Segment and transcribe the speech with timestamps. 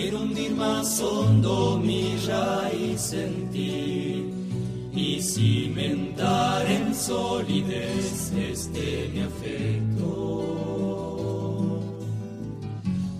[0.00, 4.30] Quiero hundir más hondo mi raíz en ti
[4.94, 10.44] y cimentar en solidez este mi afecto.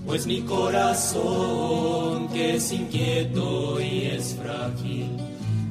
[0.07, 5.17] Pues mi corazón, que es inquieto y es frágil,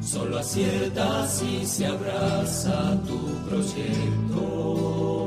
[0.01, 3.17] solo acierta si se abraza tu
[3.47, 5.26] proyecto.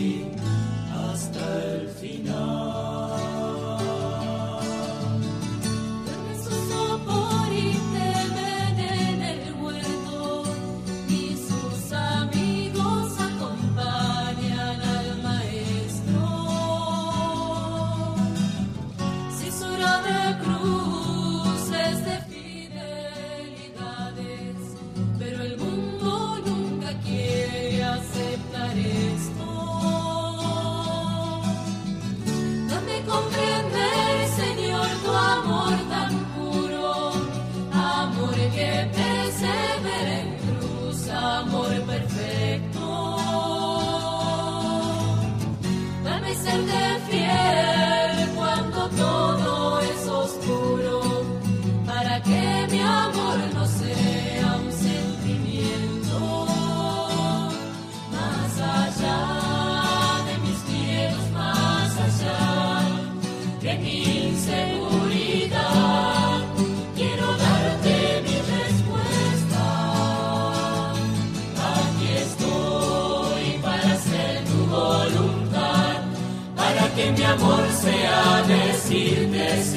[77.81, 79.70] sea decirte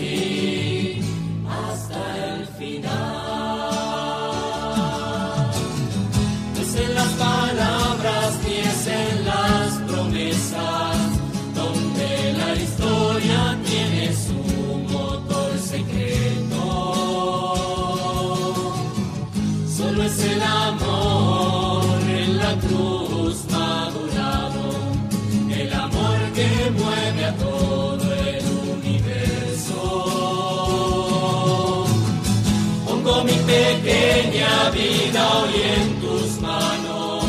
[33.85, 37.25] pequeña vida hoy en tus manos,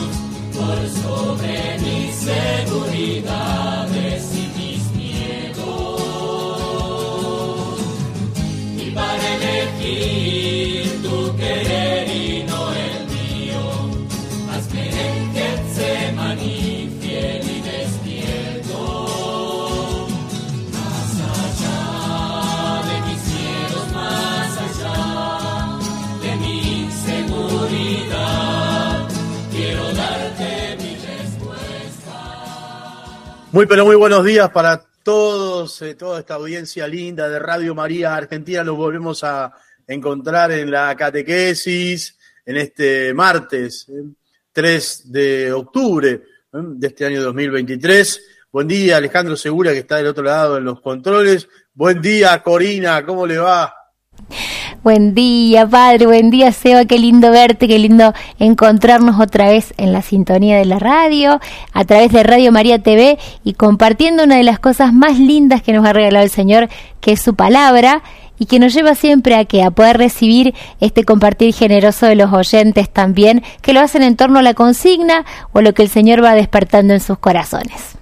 [0.54, 3.44] por sobre mis seguridades
[4.34, 6.02] y mis miedos.
[8.78, 12.05] Y para elegir tu querer
[33.56, 38.14] Muy pero muy buenos días para todos, eh, toda esta audiencia linda de Radio María
[38.14, 38.66] Argentina.
[38.66, 39.54] Nos volvemos a
[39.88, 43.94] encontrar en la catequesis en este martes, eh,
[44.52, 46.22] 3 de octubre eh,
[46.52, 48.24] de este año 2023.
[48.52, 51.48] Buen día, Alejandro Segura, que está del otro lado en los controles.
[51.74, 53.74] Buen día, Corina, ¿cómo le va?
[54.86, 59.92] Buen día, padre, buen día, Seba, qué lindo verte, qué lindo encontrarnos otra vez en
[59.92, 61.40] la sintonía de la radio,
[61.74, 65.74] a través de Radio María TV y compartiendo una de las cosas más lindas que
[65.74, 66.70] nos ha regalado el Señor,
[67.02, 68.04] que es su palabra
[68.38, 72.32] y que nos lleva siempre a que a poder recibir este compartir generoso de los
[72.32, 76.24] oyentes también, que lo hacen en torno a la consigna o lo que el Señor
[76.24, 77.98] va despertando en sus corazones.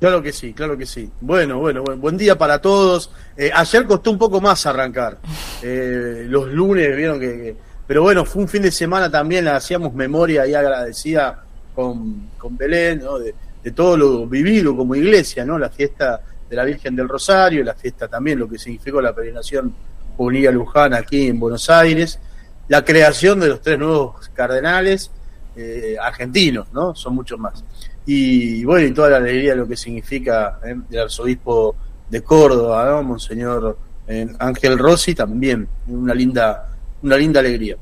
[0.00, 1.10] Claro que sí, claro que sí.
[1.20, 3.10] Bueno, bueno, buen, buen día para todos.
[3.36, 5.18] Eh, ayer costó un poco más arrancar.
[5.60, 9.92] Eh, los lunes, vieron que, que- Pero bueno, fue un fin de semana también, hacíamos
[9.92, 11.42] memoria y agradecida
[11.74, 13.18] con, con Belén, ¿no?
[13.18, 13.34] De,
[13.64, 15.58] de todo lo vivido como iglesia, ¿no?
[15.58, 19.74] La fiesta de la Virgen del Rosario, la fiesta también, lo que significó la peregrinación
[20.16, 22.20] Juvenil Luján aquí en Buenos Aires,
[22.68, 25.10] la creación de los tres nuevos cardenales
[25.56, 26.94] eh, argentinos, ¿no?
[26.94, 27.64] Son muchos más.
[28.10, 30.74] Y bueno, y toda la alegría de lo que significa ¿eh?
[30.90, 31.76] el arzobispo
[32.08, 33.02] de Córdoba, ¿no?
[33.02, 33.76] Monseñor
[34.06, 37.76] eh, Ángel Rossi, también una linda, una linda alegría.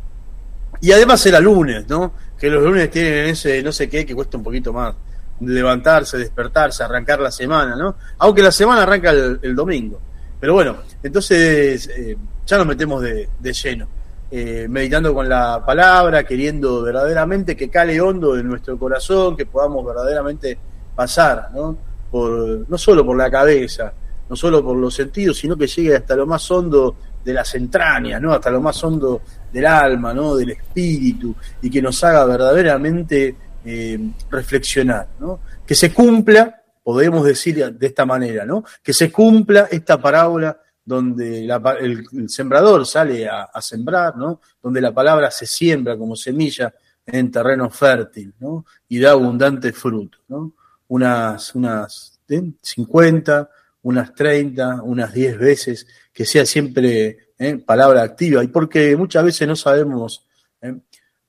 [0.81, 2.13] Y además era lunes, ¿no?
[2.37, 4.97] Que los lunes tienen ese no sé qué que cuesta un poquito más
[5.43, 7.95] levantarse, despertarse, arrancar la semana, ¿no?
[8.19, 10.01] Aunque la semana arranca el, domingo.
[10.41, 13.87] Pero bueno, entonces eh, ya nos metemos de, lleno,
[14.31, 19.87] eh, meditando con la palabra, queriendo verdaderamente que cale hondo en nuestro corazón, que podamos
[19.87, 20.59] verdaderamente
[20.95, 21.77] pasar, ¿no?
[22.11, 23.93] Por, no solo por la cabeza,
[24.29, 28.21] no solo por los sentidos, sino que llegue hasta lo más hondo de las entrañas,
[28.21, 28.33] ¿no?
[28.33, 30.35] Hasta lo más hondo del alma, ¿no?
[30.35, 33.99] Del espíritu, y que nos haga verdaderamente eh,
[34.31, 35.41] reflexionar, ¿no?
[35.65, 38.65] Que se cumpla, podemos decir de esta manera, ¿no?
[38.83, 41.45] Que se cumpla esta parábola donde
[41.81, 44.41] el, sembrador sale a, sembrar, ¿no?
[44.63, 46.73] Donde la palabra se siembra como semilla
[47.05, 48.65] en terreno fértil, ¿no?
[48.89, 50.53] Y da abundante fruto, ¿no?
[50.89, 52.21] Unas, unas
[52.63, 53.51] 50,
[53.83, 57.59] unas 30, unas 10 veces, que sea siempre ¿eh?
[57.59, 58.45] palabra activa.
[58.45, 60.25] Y porque muchas veces no sabemos
[60.63, 60.77] ¿eh?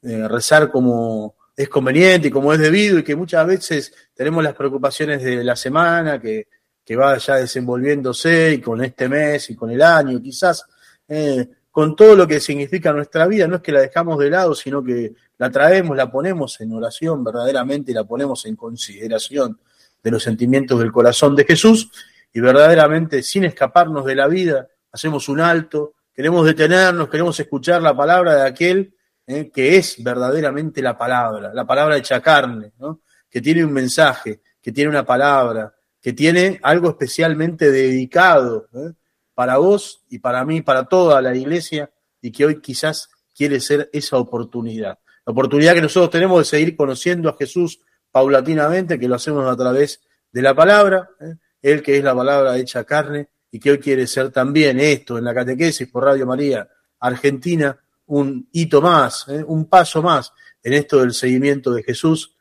[0.04, 4.54] Eh, rezar como es conveniente y como es debido, y que muchas veces tenemos las
[4.54, 6.48] preocupaciones de la semana, que
[6.88, 10.66] que va ya desenvolviéndose y con este mes y con el año, quizás
[11.06, 14.56] eh, con todo lo que significa nuestra vida, no es que la dejamos de lado,
[14.56, 19.60] sino que la traemos, la ponemos en oración verdaderamente la ponemos en consideración
[20.02, 21.92] de los sentimientos del corazón de Jesús
[22.32, 27.98] y verdaderamente sin escaparnos de la vida, hacemos un alto, queremos detenernos, queremos escuchar la
[27.98, 28.96] palabra de aquel
[29.26, 32.72] eh, que es verdaderamente la palabra, la palabra hecha carne,
[33.30, 38.94] que tiene un mensaje, que tiene una palabra, que tiene algo especialmente dedicado ¿eh?
[39.34, 41.92] para vos y para mí, para toda la iglesia,
[42.22, 45.00] y que hoy quizás quiere ser esa oportunidad.
[45.26, 49.56] La oportunidad que nosotros tenemos de seguir conociendo a Jesús paulatinamente, que lo hacemos a
[49.56, 50.02] través
[50.32, 51.36] de la palabra, ¿eh?
[51.62, 55.24] Él que es la palabra hecha carne, y que hoy quiere ser también esto en
[55.24, 56.68] la catequesis por Radio María
[57.00, 57.78] Argentina,
[58.08, 59.44] un hito más, ¿eh?
[59.46, 60.32] un paso más
[60.64, 62.34] en esto del seguimiento de Jesús,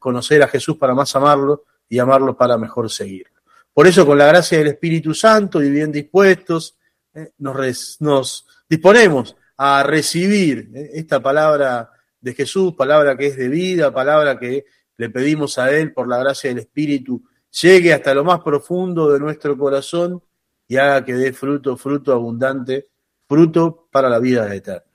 [0.00, 3.40] conocer a Jesús para más amarlo y amarlo para mejor seguirlo.
[3.74, 6.78] Por eso, con la gracia del Espíritu Santo y bien dispuestos,
[7.12, 11.90] eh, nos, disponemos a recibir eh, esta palabra
[12.20, 14.64] de Jesús, palabra que es de vida, palabra que
[14.96, 17.22] le pedimos a Él por la gracia del Espíritu,
[17.60, 20.22] llegue hasta lo más profundo de nuestro corazón
[20.68, 22.90] y haga que dé fruto, fruto abundante,
[23.28, 24.89] fruto para la vida eterna.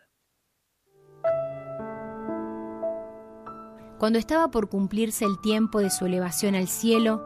[3.97, 7.23] Cuando estaba por cumplirse el tiempo de su elevación al cielo,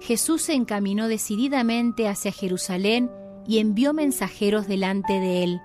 [0.00, 3.10] Jesús se encaminó decididamente hacia Jerusalén
[3.46, 5.60] y envió mensajeros delante de él.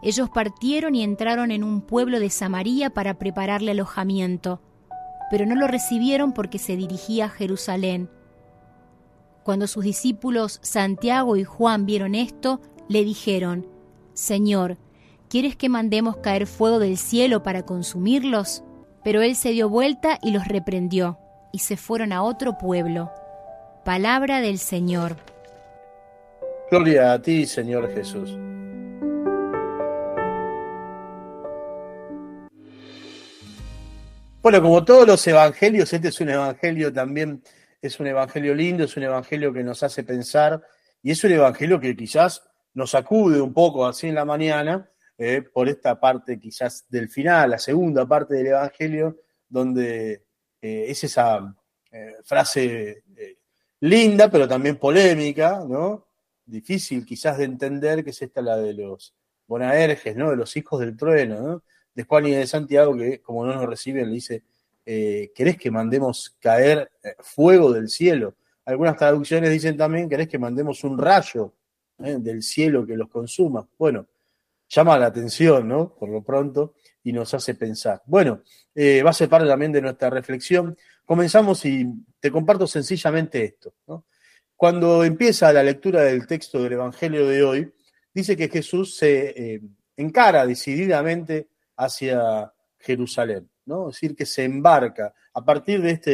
[0.00, 4.60] Ellos partieron y entraron en un pueblo de Samaria para prepararle alojamiento,
[5.30, 8.08] pero no lo recibieron porque se dirigía a Jerusalén.
[9.42, 13.66] Cuando sus discípulos Santiago y Juan vieron esto, le dijeron,
[14.14, 14.78] Señor,
[15.28, 18.62] ¿quieres que mandemos caer fuego del cielo para consumirlos?
[19.08, 21.18] Pero él se dio vuelta y los reprendió,
[21.50, 23.10] y se fueron a otro pueblo.
[23.82, 25.16] Palabra del Señor.
[26.70, 28.36] Gloria a ti, Señor Jesús.
[34.42, 37.42] Bueno, como todos los evangelios, este es un evangelio también,
[37.80, 40.60] es un evangelio lindo, es un evangelio que nos hace pensar
[41.02, 42.42] y es un evangelio que quizás
[42.74, 47.50] nos sacude un poco así en la mañana, eh, por esta parte quizás del final,
[47.50, 49.16] la segunda parte del Evangelio,
[49.48, 50.22] donde
[50.62, 51.56] eh, es esa
[51.90, 53.02] eh, frase
[53.80, 56.06] linda, pero también polémica, ¿no?
[56.46, 59.12] Difícil quizás de entender, que es esta la de los
[59.48, 60.30] Bonaerges, ¿no?
[60.30, 61.62] De los hijos del trueno, ¿no?
[61.92, 64.44] De Juan y de Santiago, que como no nos reciben, le dice,
[64.84, 68.36] ¿querés que mandemos caer fuego del cielo?
[68.64, 71.54] Algunas traducciones dicen también, ¿querés que mandemos un rayo
[71.98, 73.66] del cielo que los consuma?
[73.76, 74.06] Bueno,
[74.68, 75.94] llama la atención, ¿no?
[75.94, 78.02] Por lo pronto, y nos hace pensar.
[78.06, 78.42] Bueno,
[78.74, 80.76] eh, va a ser parte también de nuestra reflexión.
[81.04, 81.86] Comenzamos y
[82.20, 84.04] te comparto sencillamente esto, ¿no?
[84.56, 87.72] Cuando empieza la lectura del texto del Evangelio de hoy,
[88.12, 89.60] dice que Jesús se eh,
[89.96, 93.88] encara decididamente hacia Jerusalén, ¿no?
[93.88, 96.12] Es decir, que se embarca a partir de este,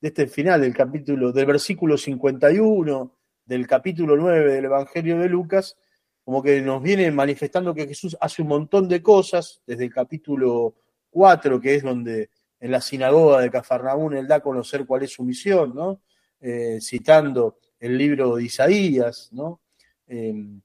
[0.00, 5.76] de este final del capítulo, del versículo 51 del capítulo 9 del Evangelio de Lucas,
[6.24, 10.74] como que nos viene manifestando que Jesús hace un montón de cosas, desde el capítulo
[11.10, 15.12] 4, que es donde en la sinagoga de Cafarnaún él da a conocer cuál es
[15.12, 16.00] su misión, ¿no?
[16.40, 19.60] Eh, citando el libro de Isaías, ¿no?
[20.06, 20.60] Em,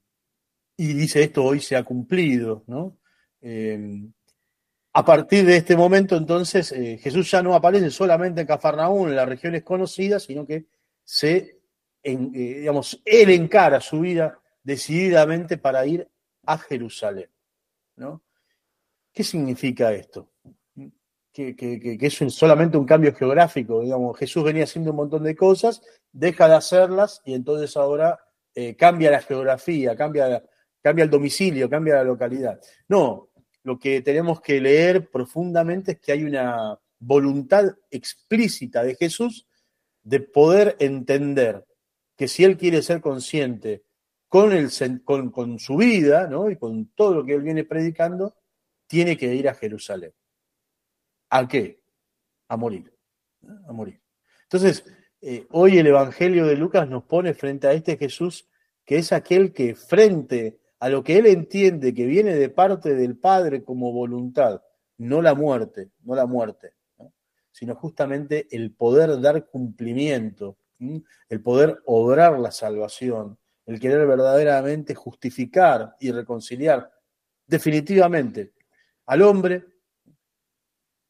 [0.78, 2.98] y dice esto hoy se ha cumplido, ¿no?
[3.42, 4.12] Em,
[4.94, 9.16] a partir de este momento, entonces, eh, Jesús ya no aparece solamente en Cafarnaún, en
[9.16, 10.66] las regiones conocidas, sino que
[11.04, 11.60] se,
[12.04, 16.10] eh, digamos, él encara su vida decididamente para ir
[16.46, 17.30] a Jerusalén.
[17.96, 18.22] ¿no?
[19.14, 20.34] ¿Qué significa esto?
[21.32, 25.82] Que, es solamente un cambio geográfico, digamos, Jesús venía haciendo un montón de cosas,
[26.12, 28.20] deja de hacerlas y entonces ahora
[28.54, 30.44] eh, cambia la geografía, cambia
[30.84, 32.60] el domicilio, cambia la localidad.
[32.90, 33.30] No,
[33.64, 39.48] lo que tenemos que leer profundamente es que hay una voluntad explícita de Jesús
[40.04, 41.66] de poder entender
[42.18, 43.87] que si él quiere ser consciente
[44.28, 46.50] con, su vida ¿no?
[46.50, 48.36] y con todo lo que él viene predicando,
[48.88, 50.14] tiene que ir a Jerusalén.
[51.30, 51.82] ¿A qué?
[52.48, 52.94] A morir.
[53.68, 54.02] A morir.
[54.44, 54.86] Entonces,
[55.22, 58.48] eh, hoy el Evangelio de Lucas nos pone frente a este Jesús
[58.86, 63.18] que es aquel que frente a lo que él entiende que viene de parte del
[63.18, 64.62] Padre como voluntad,
[64.98, 66.74] no la muerte, no la muerte,
[67.52, 73.38] sino justamente el poder dar cumplimiento, el poder obrar la salvación,
[73.68, 76.92] el querer verdaderamente justificar y reconciliar
[77.46, 78.54] definitivamente
[79.06, 79.66] al hombre,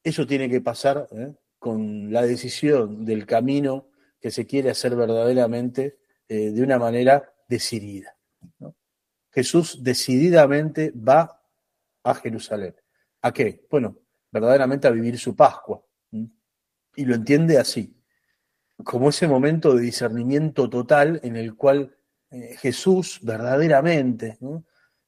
[0.03, 1.33] eso tiene que pasar ¿eh?
[1.59, 8.15] con la decisión del camino que se quiere hacer verdaderamente eh, de una manera decidida.
[9.31, 11.43] Jesús decididamente va
[12.03, 12.75] a Jerusalén.
[13.21, 13.65] ¿A qué?
[13.69, 13.99] Bueno,
[14.31, 15.83] verdaderamente a vivir su Pascua.
[16.95, 17.95] Y lo entiende así,
[18.83, 21.96] como ese momento de discernimiento total en el cual
[22.37, 24.37] eh, Jesús verdaderamente,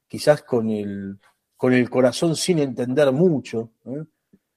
[0.06, 1.18] quizás con el,
[1.56, 3.72] con el corazón sin entender mucho,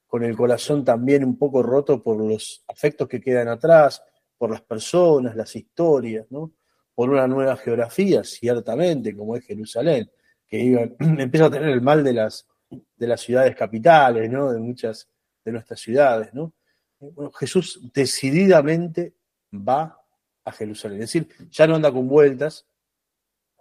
[0.07, 4.01] con el corazón también un poco roto por los afectos que quedan atrás,
[4.37, 6.27] por las personas, las historias,
[6.95, 10.09] por una nueva geografía, ciertamente, como es Jerusalén,
[10.47, 14.51] que empieza a tener el mal de las, de las ciudades capitales, ¿no?
[14.51, 15.09] de muchas
[15.43, 16.33] de nuestras ciudades.
[16.33, 16.53] ¿no?
[17.37, 19.15] Jesús decididamente
[19.53, 20.02] va
[20.45, 22.65] a Jerusalén, es decir, ya no anda con vueltas,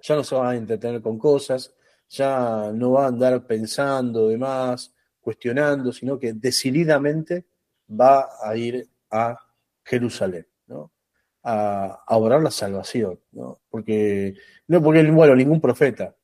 [0.03, 1.75] ya no se va a entretener con cosas,
[2.09, 7.45] ya no va a andar pensando demás, cuestionando, sino que decididamente
[7.89, 9.39] va a ir a
[9.85, 10.47] Jerusalén
[11.43, 13.61] a, a orar la salvación, ¿no?
[13.69, 14.35] Porque,
[14.69, 16.15] no porque, bueno, ningún profeta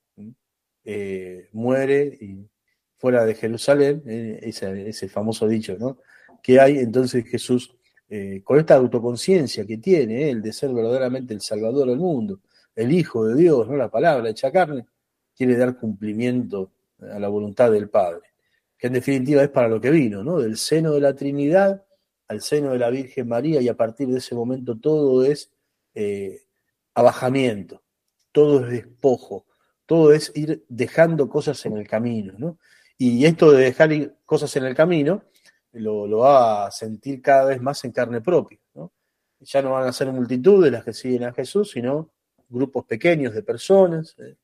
[0.84, 2.48] eh, muere y
[2.96, 5.98] fuera de Jerusalén, eh, ese, ese, famoso dicho, ¿no?
[6.42, 7.76] Que hay entonces Jesús,
[8.08, 12.40] eh, con esta autoconciencia que tiene él de ser verdaderamente el Salvador del mundo,
[12.74, 13.76] el Hijo de Dios, ¿no?
[13.76, 14.86] La palabra hecha carne,
[15.36, 18.22] quiere dar cumplimiento a la voluntad del Padre,
[18.76, 20.40] que en definitiva es para lo que vino, ¿no?
[20.40, 21.84] Del seno de la Trinidad
[22.28, 25.50] al seno de la Virgen María y a partir de ese momento todo es
[25.94, 26.42] eh,
[26.94, 27.82] abajamiento,
[28.32, 29.46] todo es despojo,
[29.86, 32.58] todo es ir dejando cosas en el camino, ¿no?
[32.98, 35.22] Y esto de dejar cosas en el camino
[35.72, 38.92] lo, lo, va a sentir cada vez más en carne propia, ¿no?
[39.40, 42.10] Ya no van a ser multitudes las que siguen a Jesús, sino
[42.48, 44.16] grupos pequeños de personas.
[44.18, 44.36] ¿eh?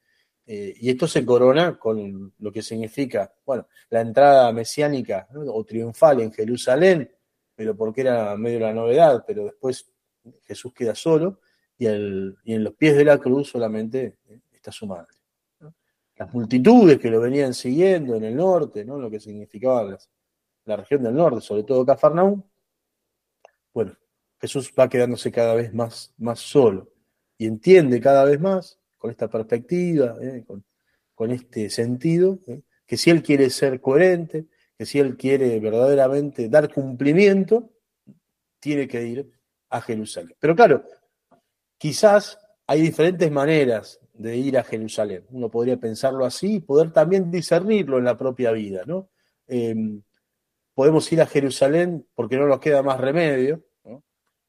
[0.47, 6.21] Eh, y esto se corona con lo que significa, bueno, la entrada mesiánica o triunfal
[6.21, 7.11] en Jerusalén,
[7.55, 9.91] pero porque era medio la novedad, pero después
[10.43, 11.41] Jesús queda solo
[11.79, 15.09] y, y en los pies de la cruz solamente eh, está su madre.
[16.17, 19.01] Las multitudes que lo venían siguiendo en el norte, ¿no?
[19.01, 19.99] lo que significaba
[20.65, 22.43] la región del norte, sobre todo Cafarnaúm,
[23.73, 23.97] bueno,
[24.41, 26.93] Jesús va quedándose cada vez más, más solo
[27.37, 30.45] y entiende cada vez más con esta perspectiva, ¿eh?
[31.15, 32.63] con, este sentido, ¿eh?
[32.87, 37.71] que si él quiere ser coherente, que si él quiere verdaderamente dar cumplimiento,
[38.61, 39.33] tiene que ir
[39.71, 40.35] a Jerusalén.
[40.39, 40.85] Pero claro,
[41.77, 45.25] quizás hay diferentes maneras de ir a Jerusalén.
[45.31, 49.11] Uno podría pensarlo así y poder también discernirlo en la propia vida, ¿no?
[49.47, 49.75] Eh,
[50.75, 53.65] podemos ir a Jerusalén porque no nos queda más remedio.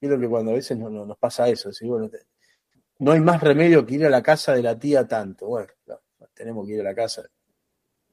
[0.01, 2.10] Y lo que cuando a veces no, no, nos pasa eso, bueno,
[3.00, 5.48] no hay más remedio que ir a la casa de la tía tanto.
[5.48, 5.67] Bueno,
[6.34, 7.24] tenemos que ir a la casa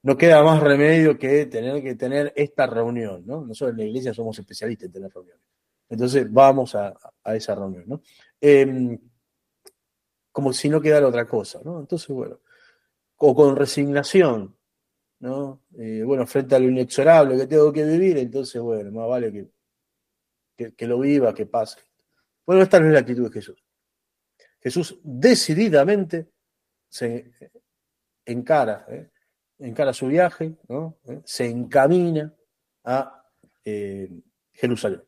[0.03, 3.45] no queda más remedio que tener que tener esta reunión, ¿no?
[3.45, 5.45] Nosotros en la iglesia somos especialistas en tener reuniones.
[5.89, 6.95] Entonces vamos a,
[7.27, 8.03] esa reunión, ¿no?
[8.41, 8.99] Em,
[10.33, 11.79] como si no quedara otra cosa, ¿no?
[11.81, 12.41] Entonces, bueno,
[13.19, 14.57] o con resignación,
[15.23, 15.63] ¿no?
[15.79, 19.51] Eh, bueno, frente a lo inexorable que tengo que vivir, entonces, bueno, más vale
[20.57, 21.79] que, que, lo viva, que pase.
[22.45, 23.65] Bueno, esta no es la actitud de Jesús.
[24.61, 26.29] Jesús decididamente
[26.89, 27.33] se
[28.25, 29.11] encara, ¿eh?
[29.61, 30.99] encara su viaje, ¿no?
[31.07, 31.21] ¿Eh?
[31.25, 32.35] se encamina
[32.85, 33.25] a
[34.53, 35.03] Jerusalén.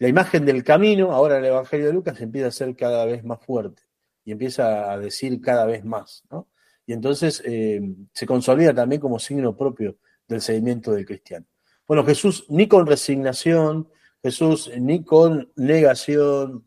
[0.00, 3.24] La imagen del camino, ahora en el Evangelio de Lucas, empieza a ser cada vez
[3.24, 3.82] más fuerte
[4.24, 6.24] y empieza a decir cada vez más.
[6.30, 6.48] ¿no?
[6.88, 7.82] Y entonces eh,
[8.14, 11.44] se consolida también como signo propio del seguimiento del cristiano.
[11.86, 13.90] Bueno, Jesús ni con resignación,
[14.22, 16.64] Jesús ni con negación,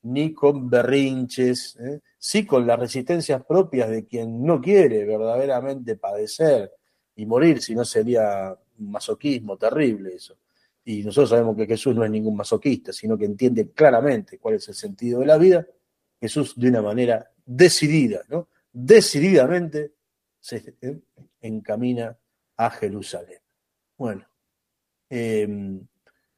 [0.00, 2.00] ni con berrinches, ¿eh?
[2.18, 6.72] sí con las resistencias propias de quien no quiere verdaderamente padecer
[7.14, 10.38] y morir, si no sería un masoquismo terrible eso.
[10.86, 14.66] Y nosotros sabemos que Jesús no es ningún masoquista, sino que entiende claramente cuál es
[14.68, 15.66] el sentido de la vida.
[16.18, 18.48] Jesús de una manera decidida, ¿no?
[18.72, 19.92] Decididamente
[20.38, 21.00] se ¿eh?
[21.40, 22.16] encamina
[22.56, 23.40] a Jerusalén.
[23.96, 24.26] Bueno,
[25.08, 25.86] em,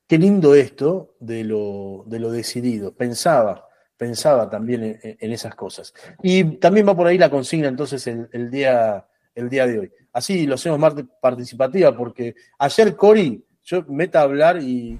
[0.07, 2.95] qué lindo esto de lo, de lo decidido.
[2.95, 5.95] Pensaba, pensaba también en, esas cosas.
[6.23, 9.93] Y también va por ahí la consigna entonces el, día, el día de hoy.
[10.13, 14.99] Así lo hacemos más participativa porque ayer Cori, yo meta a hablar y,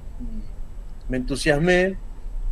[1.09, 1.99] me entusiasmé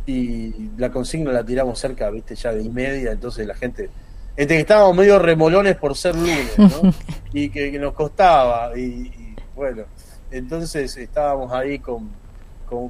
[0.05, 3.89] y la consigna la tiramos cerca, viste, ya de y media, entonces la gente,
[4.35, 6.93] entre que estábamos medio remolones por ser lunes, ¿no?
[7.33, 9.83] y que, nos costaba, y, bueno,
[10.31, 12.09] entonces estábamos ahí con,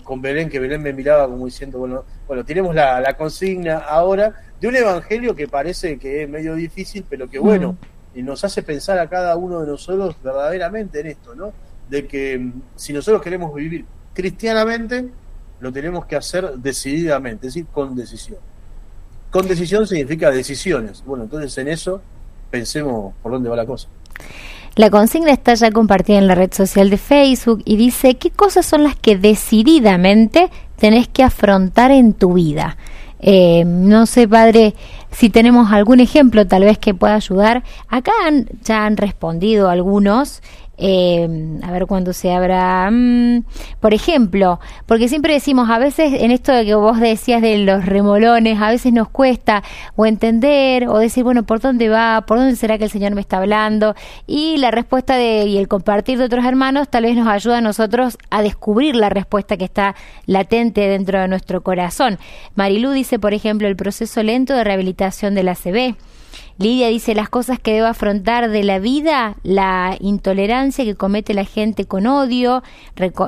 [0.03, 4.67] con, Belén, que Belén me miraba como diciendo, bueno, bueno, tenemos la, consigna ahora de
[4.67, 7.77] un evangelio que parece que es medio difícil, pero que bueno,
[8.13, 11.53] y nos hace pensar a cada uno de nosotros verdaderamente en esto, ¿no?
[11.89, 15.09] De que mm, si nosotros queremos vivir cristianamente,
[15.59, 18.39] lo tenemos que hacer decididamente, es decir, con decisión.
[19.31, 21.03] Con decisión significa decisiones.
[21.05, 22.01] Bueno, entonces en eso
[22.51, 23.87] pensemos por dónde va la cosa.
[24.75, 28.65] La consigna está ya compartida en la red social de Facebook y dice qué cosas
[28.65, 32.77] son las que decididamente tenés que afrontar en tu vida.
[33.19, 34.73] Eh, no sé, padre,
[35.11, 37.63] si tenemos algún ejemplo tal vez que pueda ayudar.
[37.89, 38.11] Acá
[38.63, 40.41] ya han respondido algunos
[40.83, 42.89] eh, a ver cuándo se abra.
[42.89, 43.43] Mm,
[43.79, 47.85] por ejemplo, porque siempre decimos, a veces en esto de que vos decías de los
[47.85, 49.63] remolones, a veces nos cuesta
[49.95, 52.21] o entender o decir, bueno, ¿por dónde va?
[52.25, 53.93] ¿Por dónde será que el Señor me está hablando?
[54.25, 57.61] Y la respuesta de, y el compartir de otros hermanos tal vez nos ayuda a
[57.61, 62.17] nosotros a descubrir la respuesta que está latente dentro de nuestro corazón.
[62.55, 65.95] Marilú dice, por ejemplo, el proceso lento de rehabilitación de la CB.
[66.59, 71.43] Lidia dice las cosas que debo afrontar de la vida, la intolerancia que comete la
[71.43, 72.61] gente con odio,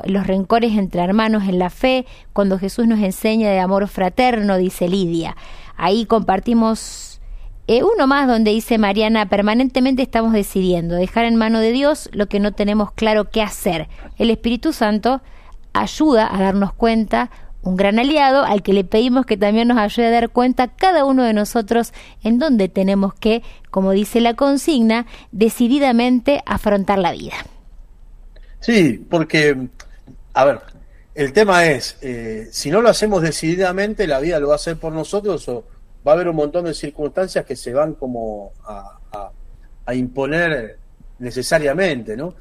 [0.04, 4.88] los rencores entre hermanos en la fe, cuando Jesús nos enseña de amor fraterno, dice
[4.88, 5.36] Lidia.
[5.76, 7.20] Ahí compartimos
[7.66, 12.28] eh, uno más donde dice Mariana, permanentemente estamos decidiendo dejar en mano de Dios lo
[12.28, 13.88] que no tenemos claro qué hacer.
[14.16, 15.22] El Espíritu Santo
[15.72, 17.30] ayuda a darnos cuenta
[17.64, 21.04] un gran aliado al que le pedimos que también nos ayude a dar cuenta cada
[21.04, 27.34] uno de nosotros en dónde tenemos que, como dice la consigna, decididamente afrontar la vida.
[28.60, 29.68] Sí, porque,
[30.34, 30.60] a ver,
[31.14, 34.76] el tema es, eh, si no lo hacemos decididamente, la vida lo va a hacer
[34.76, 35.64] por nosotros o
[36.06, 39.30] va a haber un montón de circunstancias que se van como a,
[39.86, 40.78] a imponer
[41.18, 42.34] necesariamente, ¿no?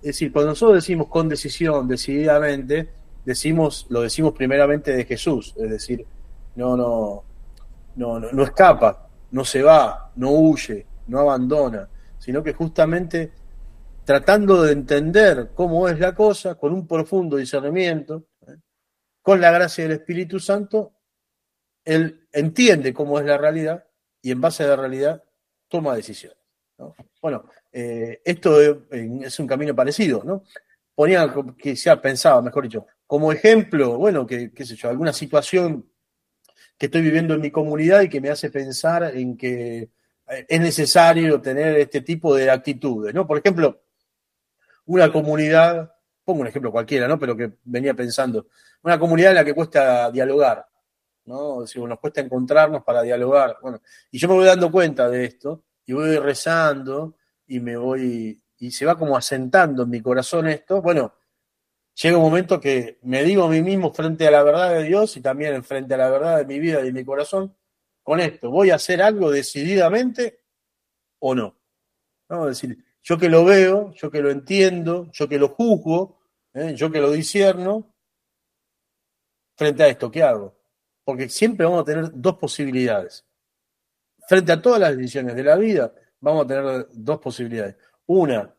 [0.00, 2.88] Es decir, cuando nosotros decimos con decisión, decididamente,
[3.28, 6.06] decimos, lo decimos primeramente de Jesús, es decir,
[6.54, 7.24] no, no,
[7.96, 13.30] no, no, escapa, no se va, no huye, no abandona, sino que justamente
[14.06, 18.56] tratando de entender cómo es la cosa, con un profundo discernimiento, ¿eh?
[19.20, 20.94] con la gracia del Espíritu Santo,
[21.84, 23.84] él entiende cómo es la realidad
[24.22, 25.22] y en base a la realidad
[25.68, 26.38] toma decisiones.
[27.20, 28.58] Bueno, eh, esto
[28.90, 30.44] es, un camino parecido, ¿no?
[30.98, 35.88] Ponía, que ya pensaba, mejor dicho, como ejemplo, bueno, que, qué sé yo, alguna situación
[36.76, 39.90] que estoy viviendo en mi comunidad y que me hace pensar en que
[40.28, 43.28] eh, es necesario tener este tipo de actitudes, ¿no?
[43.28, 43.80] Por ejemplo,
[44.86, 47.16] una comunidad, pongo un ejemplo cualquiera, ¿no?
[47.16, 48.48] Pero que venía pensando,
[48.82, 50.66] una comunidad en la que cuesta dialogar,
[51.26, 51.60] ¿no?
[51.60, 53.80] Nos cuesta encontrarnos para dialogar, bueno,
[54.10, 57.14] y yo me voy dando cuenta de esto y voy rezando
[57.46, 61.14] y me voy, y se va como asentando en mi corazón esto, bueno,
[61.94, 65.16] llega un momento que me digo a mí mismo frente a la verdad de Dios
[65.16, 67.56] y también frente a la verdad de mi vida y de mi corazón,
[68.02, 70.40] con esto, ¿voy a hacer algo decididamente
[71.18, 71.56] o no?
[72.28, 72.48] ¿No?
[72.48, 76.18] Es decir, yo que lo veo, yo que lo entiendo, yo que lo juzgo,
[76.54, 76.74] ¿eh?
[76.74, 77.94] yo que lo disierno,
[79.56, 80.56] frente a esto, ¿qué hago?
[81.04, 83.24] Porque siempre vamos a tener dos posibilidades.
[84.28, 87.76] Frente a todas las decisiones de la vida, vamos a tener dos posibilidades.
[88.08, 88.54] Una,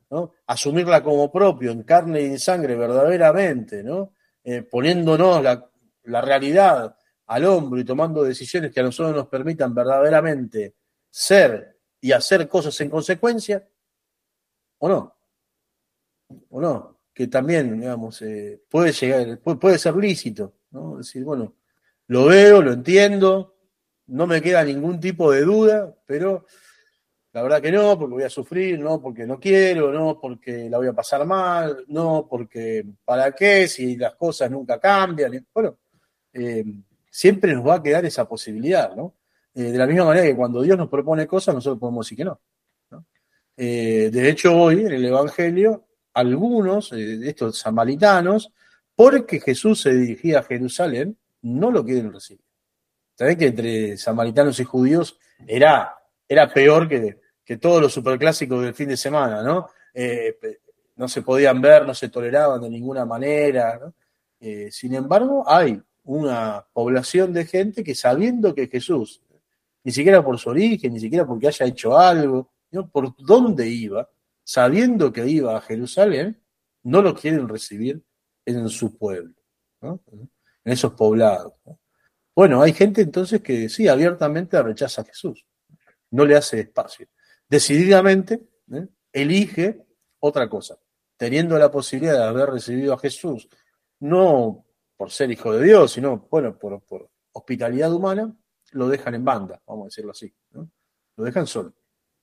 [0.48, 4.14] asumirla como propio, en carne y en sangre verdaderamente, ¿no?
[4.44, 5.70] Eh, poniéndonos la,
[6.04, 6.96] la realidad
[7.28, 10.76] al hombro y tomando decisiones que a nosotros nos permitan verdaderamente
[11.10, 13.68] ser y hacer cosas en consecuencia,
[14.80, 15.16] ¿o no?
[16.50, 17.00] ¿O no?
[17.14, 20.98] Que también, digamos, eh, puede llegar, puede, ser lícito, ¿no?
[20.98, 21.56] decir, bueno,
[22.08, 23.56] lo veo, lo entiendo,
[24.08, 26.46] no me queda ningún tipo de duda, pero
[27.32, 30.80] La verdad que no, porque voy a sufrir, no, porque no quiero, no, porque la
[30.80, 33.68] voy a pasar mal, no, porque ¿para qué?
[33.68, 35.46] Si las cosas nunca cambian.
[35.54, 35.78] Bueno,
[36.34, 36.66] eh,
[37.10, 39.16] siempre nos va a quedar esa posibilidad, ¿no?
[39.54, 42.26] Eh, de la misma manera que cuando Dios nos propone cosas, nosotros podemos decir que
[42.26, 42.40] no.
[43.56, 48.54] Eh, de hecho, hoy en el Evangelio, algunos de estos samaritanos,
[48.96, 52.44] porque Jesús se dirigía a Jerusalén, no lo quieren recibir.
[53.16, 55.99] Sabés que entre samaritanos y judíos era
[56.30, 57.18] era peor que,
[57.58, 59.70] todos los superclásicos del fin de semana, ¿no?
[59.92, 60.38] Eh,
[60.98, 63.92] no se podían ver, no se toleraban de ninguna manera.
[64.40, 69.24] Eh, sin embargo, hay una población de gente que sabiendo que Jesús,
[69.84, 72.52] ni siquiera por su origen, ni siquiera porque haya hecho algo,
[72.92, 74.08] por dónde iba,
[74.44, 76.40] sabiendo que iba a Jerusalén,
[76.84, 78.04] no lo quieren recibir
[78.46, 79.34] en su pueblo,
[79.82, 80.00] ¿no?
[80.12, 81.54] en esos poblados.
[81.66, 81.80] ¿no?
[82.36, 85.49] Bueno, hay gente entonces que sí, abiertamente rechaza a Jesús
[86.12, 87.08] no le hace espacio.
[87.48, 88.42] Decididamente
[88.72, 88.88] ¿eh?
[89.12, 89.86] elige
[90.20, 90.78] otra cosa,
[91.18, 93.48] teniendo la posibilidad de haber recibido a Jesús,
[94.00, 94.66] no
[94.98, 96.82] por ser hijo de Dios, sino, bueno, por,
[97.32, 98.36] hospitalidad humana,
[98.72, 100.34] lo dejan en banda, vamos a decirlo así.
[100.52, 100.70] ¿no?
[101.16, 101.74] Lo dejan solo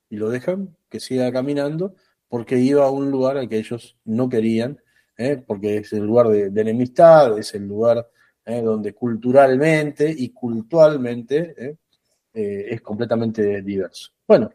[0.09, 1.95] y lo dejan que siga caminando
[2.29, 4.79] porque iba a un lugar al que ellos no querían,
[5.17, 5.43] ¿eh?
[5.45, 8.09] porque es el lugar de, de enemistad, es el lugar
[8.45, 8.63] ¿eh?
[8.63, 11.79] donde culturalmente y cultualmente
[12.37, 12.75] ¿eh?
[12.75, 14.13] es completamente diverso.
[14.27, 14.51] Bueno,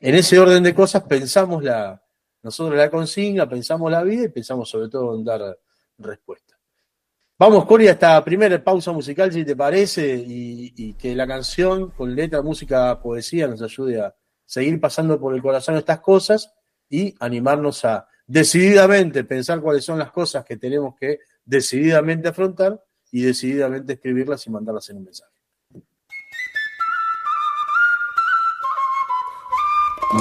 [0.00, 2.00] en ese orden de cosas pensamos la,
[2.42, 5.58] nosotros la consigna, pensamos la vida y pensamos sobre todo en dar
[5.98, 6.58] respuesta.
[7.36, 11.90] Vamos, Cori, a esta primera pausa musical, si te parece, y, y, que la canción
[11.90, 14.14] con letra, música, poesía nos ayude a
[14.46, 16.52] seguir pasando por el corazón estas cosas
[16.88, 23.22] y animarnos a decididamente pensar cuáles son las cosas que tenemos que decididamente afrontar y
[23.22, 25.33] decididamente escribirlas y mandarlas en un mensaje.
[30.14, 30.20] No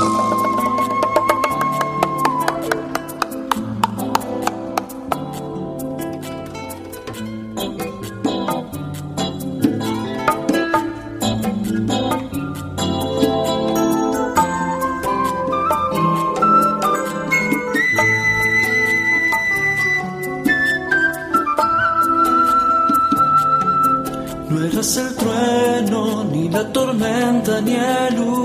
[24.66, 28.43] eras el trueno, ni la tormenta, ni el huracán.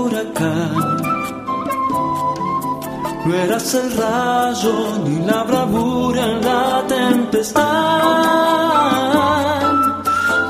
[3.29, 7.61] No eras el rayo, ni la bravura en la tempestad.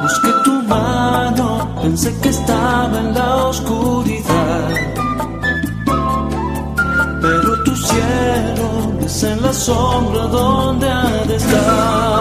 [0.01, 4.69] Busqué tu mano, pensé que estaba en la oscuridad.
[7.21, 8.69] Pero tu cielo
[9.01, 12.18] es en la sombra donde ha de estar.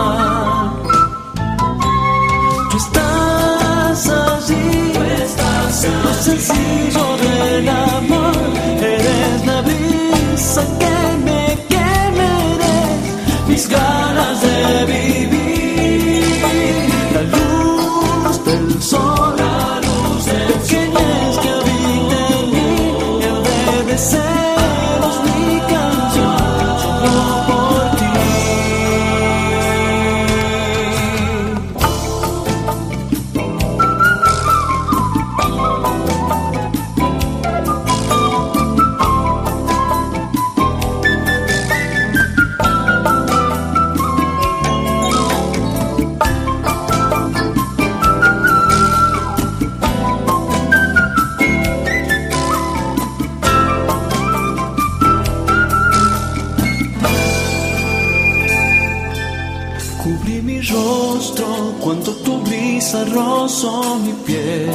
[61.88, 64.70] Cuando tu brisa rozó mi piel.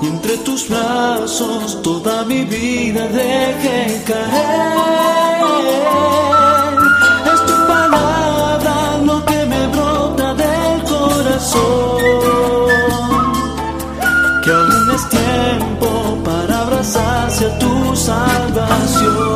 [0.00, 5.44] Y entre tus brazos toda mi vida dejé caer.
[7.34, 11.98] Es tu palabra lo que me brota del corazón.
[14.42, 19.31] Que aún es tiempo para abrazarse a tu salvación.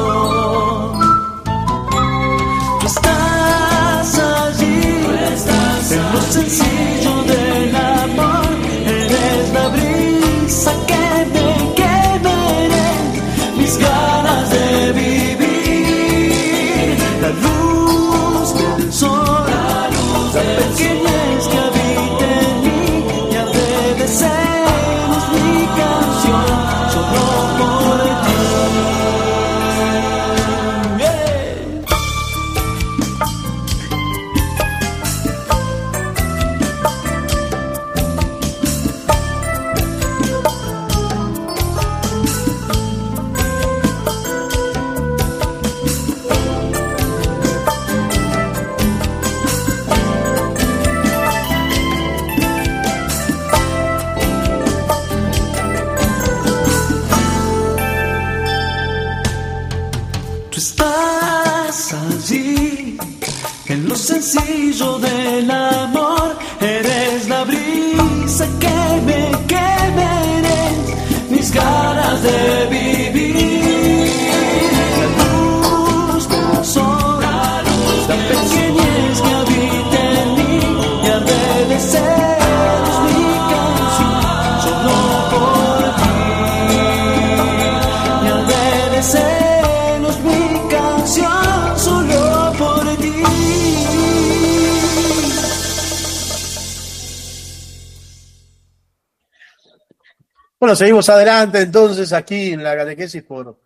[100.66, 103.56] Bueno, seguimos adelante entonces aquí en la catequesis por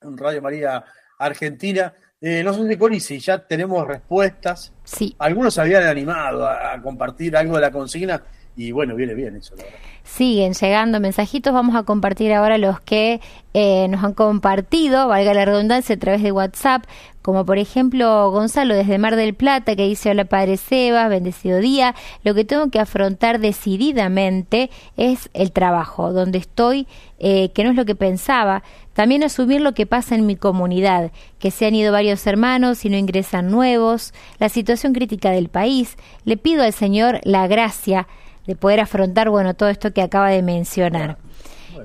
[0.00, 0.84] Radio María
[1.18, 1.92] Argentina.
[2.20, 4.72] Eh, no sé, Cori, si ya tenemos respuestas.
[4.84, 5.16] Sí.
[5.18, 8.22] Algunos habían animado a, a compartir algo de la consigna
[8.54, 9.78] y bueno, viene bien eso, la verdad.
[10.04, 11.52] Siguen llegando mensajitos.
[11.52, 13.20] Vamos a compartir ahora los que
[13.52, 16.84] eh, nos han compartido, valga la redundancia, a través de WhatsApp.
[17.28, 21.94] Como por ejemplo Gonzalo desde Mar del Plata que dice: Hola Padre Sebas, bendecido día.
[22.24, 26.86] Lo que tengo que afrontar decididamente es el trabajo, donde estoy,
[27.18, 28.62] eh, que no es lo que pensaba.
[28.94, 32.88] También asumir lo que pasa en mi comunidad, que se han ido varios hermanos y
[32.88, 35.98] no ingresan nuevos, la situación crítica del país.
[36.24, 38.08] Le pido al Señor la gracia
[38.46, 41.18] de poder afrontar, bueno, todo esto que acaba de mencionar.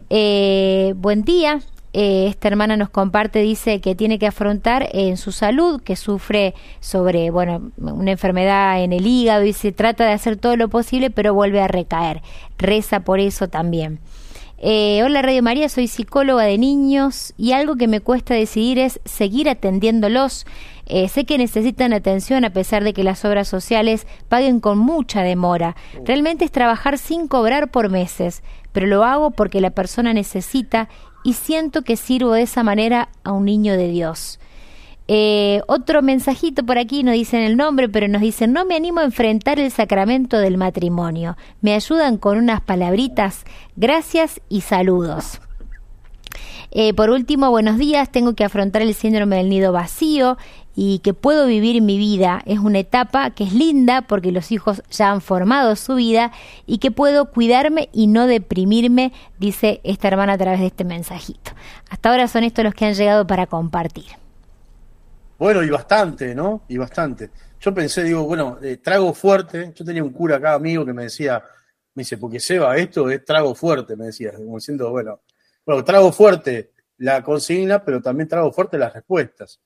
[0.09, 1.59] Eh, buen día.
[1.93, 6.55] Eh, esta hermana nos comparte, dice que tiene que afrontar en su salud, que sufre
[6.79, 11.11] sobre, bueno, una enfermedad en el hígado y se trata de hacer todo lo posible,
[11.11, 12.23] pero vuelve a recaer.
[12.57, 13.99] Reza por eso también.
[14.65, 18.99] Eh, hola Radio María, soy psicóloga de niños y algo que me cuesta decidir es
[19.03, 20.45] seguir atendiéndolos.
[20.85, 25.21] Eh, sé que necesitan atención a pesar de que las obras sociales paguen con mucha
[25.21, 25.75] demora.
[26.05, 30.87] Realmente es trabajar sin cobrar por meses, pero lo hago porque la persona necesita
[31.23, 34.39] y siento que sirvo de esa manera a un niño de Dios.
[35.07, 39.01] Eh, otro mensajito por aquí, no dicen el nombre, pero nos dicen, no me animo
[39.01, 41.35] a enfrentar el sacramento del matrimonio.
[41.61, 43.43] Me ayudan con unas palabritas.
[43.75, 45.41] Gracias y saludos.
[46.75, 48.11] Eh, por último, buenos días.
[48.11, 50.39] Tengo que afrontar el síndrome del nido vacío
[50.75, 52.41] y que puedo vivir mi vida.
[52.47, 56.31] Es una etapa que es linda porque los hijos ya han formado su vida
[56.65, 61.51] y que puedo cuidarme y no deprimirme, dice esta hermana a través de este mensajito.
[61.91, 64.05] Hasta ahora son estos los que han llegado para compartir.
[65.37, 66.63] Bueno, y bastante, ¿no?
[66.67, 67.29] Y bastante.
[67.59, 69.73] Yo pensé, digo, bueno, eh, trago fuerte.
[69.75, 71.43] Yo tenía un cura acá, amigo, que me decía,
[71.93, 75.19] me dice, porque Seba, esto es trago fuerte, me decía, como diciendo, bueno,
[75.65, 79.59] bueno, trago fuerte la consigna, pero también trago fuerte las respuestas.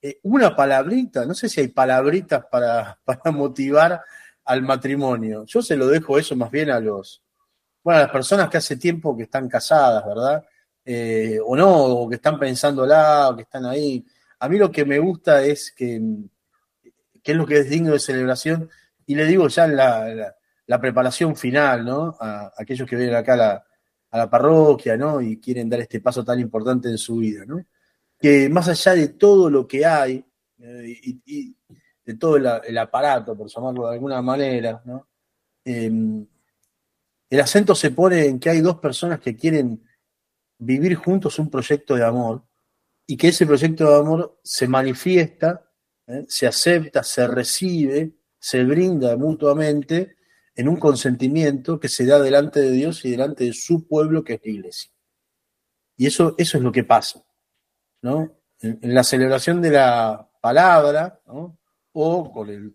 [0.00, 4.02] Eh, una palabrita, no sé si hay palabritas para, para motivar
[4.44, 5.44] al matrimonio.
[5.46, 7.22] Yo se lo dejo eso más bien a los,
[7.82, 10.44] bueno, a las personas que hace tiempo que están casadas, ¿verdad?
[10.84, 14.04] Eh, o no, o que están pensándola, o que están ahí.
[14.40, 16.00] A mí lo que me gusta es que,
[17.22, 18.68] que es lo que es digno de celebración,
[19.06, 20.34] y le digo ya en la,
[20.66, 22.16] la, preparación final, ¿no?
[22.20, 23.64] A, a aquellos que vienen acá a la,
[24.12, 25.20] a la parroquia, ¿no?
[25.20, 27.64] Y quieren dar este paso tan importante en su vida, ¿no?
[28.18, 30.24] Que más allá de todo lo que hay,
[30.60, 30.96] eh,
[31.26, 31.56] y,
[32.04, 35.08] de todo el, aparato, por llamarlo de alguna manera, ¿no?
[35.64, 35.90] Eh,
[37.30, 39.82] el acento se pone en que hay dos personas que quieren
[40.58, 42.44] vivir juntos un proyecto de amor
[43.06, 45.70] y que ese proyecto de amor se manifiesta,
[46.06, 46.26] ¿eh?
[46.28, 50.16] se acepta, se recibe, se brinda mutuamente
[50.54, 54.34] en un consentimiento que se da delante de Dios y delante de su pueblo, que
[54.34, 54.90] es la iglesia.
[55.96, 57.22] Y eso, eso es lo que pasa,
[58.02, 58.38] ¿no?
[58.60, 61.20] En, la celebración de la palabra.
[61.94, 62.74] O con el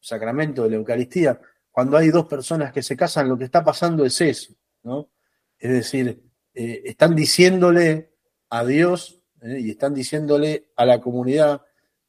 [0.00, 4.04] sacramento de la Eucaristía, cuando hay dos personas que se casan, lo que está pasando
[4.04, 5.10] es eso, ¿no?
[5.58, 6.22] Es decir,
[6.54, 8.12] eh, están diciéndole
[8.50, 9.60] a Dios ¿eh?
[9.60, 11.62] y están diciéndole a la comunidad,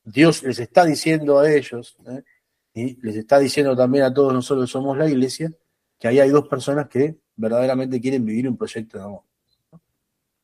[0.04, 2.24] Dios les está diciendo a ellos, ¿eh?
[2.78, 5.52] Y les está diciendo también a todos nosotros que somos la iglesia,
[5.98, 9.24] que ahí hay dos personas que verdaderamente quieren vivir un proyecto de amor,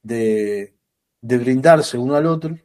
[0.01, 0.73] de,
[1.21, 2.57] brindarse uno al otro,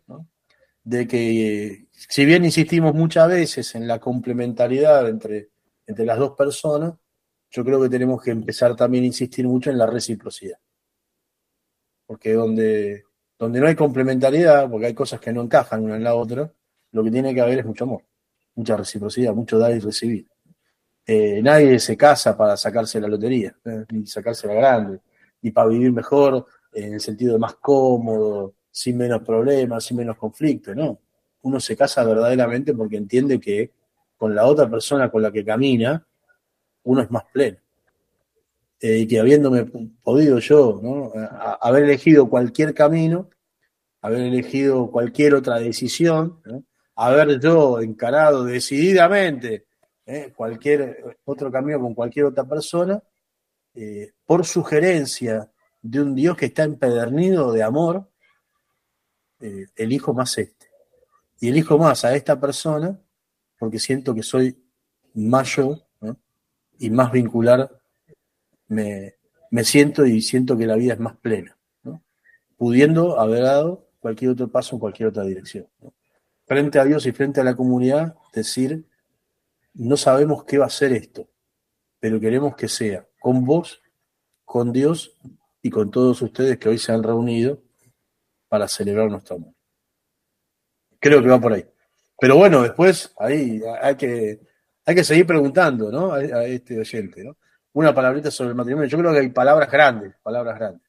[0.83, 5.51] de que si bien insistimos muchas veces en la complementariedad entre,
[5.87, 6.95] entre las dos personas,
[7.51, 10.59] yo creo que tenemos que empezar también a insistir mucho en la reciprocidad.
[12.07, 13.05] Porque donde,
[13.39, 16.51] donde no hay complementariedad, porque hay cosas que no encajan una en la otra,
[16.93, 18.09] lo que tiene que haber es mucho amor
[18.59, 20.27] mucha reciprocidad, mucho dar y recibir.
[21.07, 23.85] Eh, nadie se casa para sacarse la lotería, ¿eh?
[23.91, 25.01] ni sacarse la grande,
[25.41, 30.17] ni para vivir mejor en el sentido de más cómodo, sin menos problemas, sin menos
[30.17, 30.99] conflictos, no.
[31.43, 33.71] Uno se casa verdaderamente porque entiende que
[34.17, 36.05] con la otra persona con la que camina,
[36.83, 37.59] uno es más pleno.
[38.81, 39.67] Eh, y que habiéndome
[40.03, 41.13] podido yo ¿no?
[41.61, 43.31] Haber elegido cualquier camino,
[44.03, 46.65] haber elegido cualquier otra decisión, ¿no?
[46.99, 49.67] Haber yo encarado decididamente
[50.05, 53.01] eh, cualquier otro camino con cualquier otra persona,
[53.75, 55.49] eh, por sugerencia
[55.81, 58.11] de un Dios que está empedernido de amor,
[59.41, 60.67] eh, elijo más este.
[61.39, 63.01] Y elijo más a esta persona
[63.61, 64.61] porque siento que soy
[65.15, 65.81] más yo
[66.81, 67.71] y más vincular
[68.67, 69.15] me,
[69.53, 71.57] me siento y siento que la vida es más plena,
[72.57, 75.69] pudiendo haber dado cualquier otro paso en cualquier otra dirección.
[76.49, 78.87] Frente a Dios y frente a la comunidad, decir,
[79.75, 81.29] no sabemos qué va a ser esto,
[82.01, 83.83] pero queremos que sea con vos,
[84.47, 85.15] con Dios
[85.61, 87.63] y con todos ustedes que hoy se han reunido
[88.49, 89.53] para celebrar nuestro amor.
[90.99, 91.67] Creo que va por ahí.
[92.19, 94.41] Pero bueno, después ahí hay que,
[94.87, 96.13] hay que seguir preguntando ¿no?
[96.15, 97.23] a, este oyente.
[97.23, 97.37] ¿no?
[97.75, 98.89] Una palabrita sobre el matrimonio.
[98.89, 100.83] Yo creo que hay palabras grandes, palabras grandes.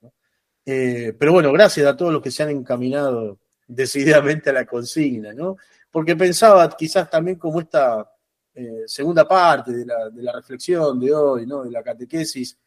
[0.66, 3.40] Eh, pero bueno, gracias a todos los que se han encaminado
[3.70, 5.58] decididamente a la consigna, ¿no?
[5.90, 8.12] Porque pensaba quizás también como esta
[8.54, 11.64] eh, segunda parte de la, de la, reflexión de hoy, ¿no?
[11.64, 12.58] De la catequesis,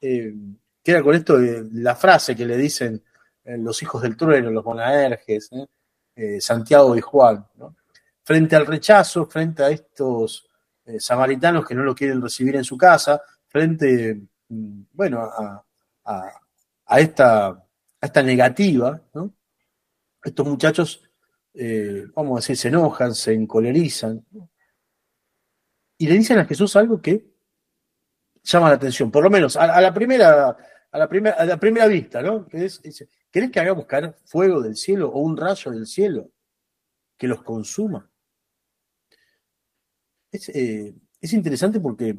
[0.00, 0.34] eh,
[0.82, 3.02] que era con esto de la frase que le dicen
[3.44, 5.48] los hijos del trueno, los monaerges,
[6.40, 7.76] Santiago y Juan, ¿no?
[8.28, 10.46] frente al rechazo, frente a estos
[10.84, 15.64] eh, samaritanos que no lo quieren recibir en su casa, frente, mm, bueno, a,
[16.04, 16.32] a,
[16.84, 17.62] a, esta, a
[18.02, 19.32] esta negativa, ¿no?
[20.28, 21.02] Estos muchachos,
[21.54, 24.24] eh, vamos a decir, se enojan, se encolerizan,
[25.96, 27.32] y le dicen a Jesús algo que
[28.42, 30.56] llama la atención, por lo menos a, la primera,
[30.90, 32.46] a la primera, a la primera vista, ¿no?
[32.52, 32.80] Es,
[33.30, 36.30] ¿querés que hagamos caer fuego del cielo o un rayo del cielo
[37.16, 38.08] que los consuma?
[40.30, 42.18] es, eh, es interesante porque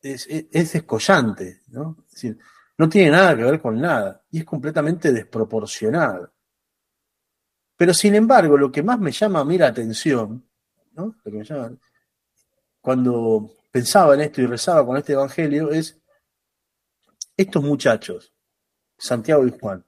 [0.00, 2.04] es, es, es descollante, ¿no?
[2.06, 2.38] Es decir,
[2.78, 6.35] no tiene nada que ver con nada y es completamente desproporcionado.
[7.76, 10.48] Pero sin embargo, lo que más me llama a mí la atención,
[12.80, 15.98] cuando pensaba en esto y rezaba con este evangelio, es
[17.36, 18.32] estos muchachos,
[18.96, 19.84] Santiago y Juan,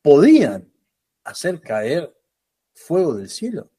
[0.00, 0.72] podían
[1.24, 2.16] hacer caer
[2.72, 3.70] fuego del cielo.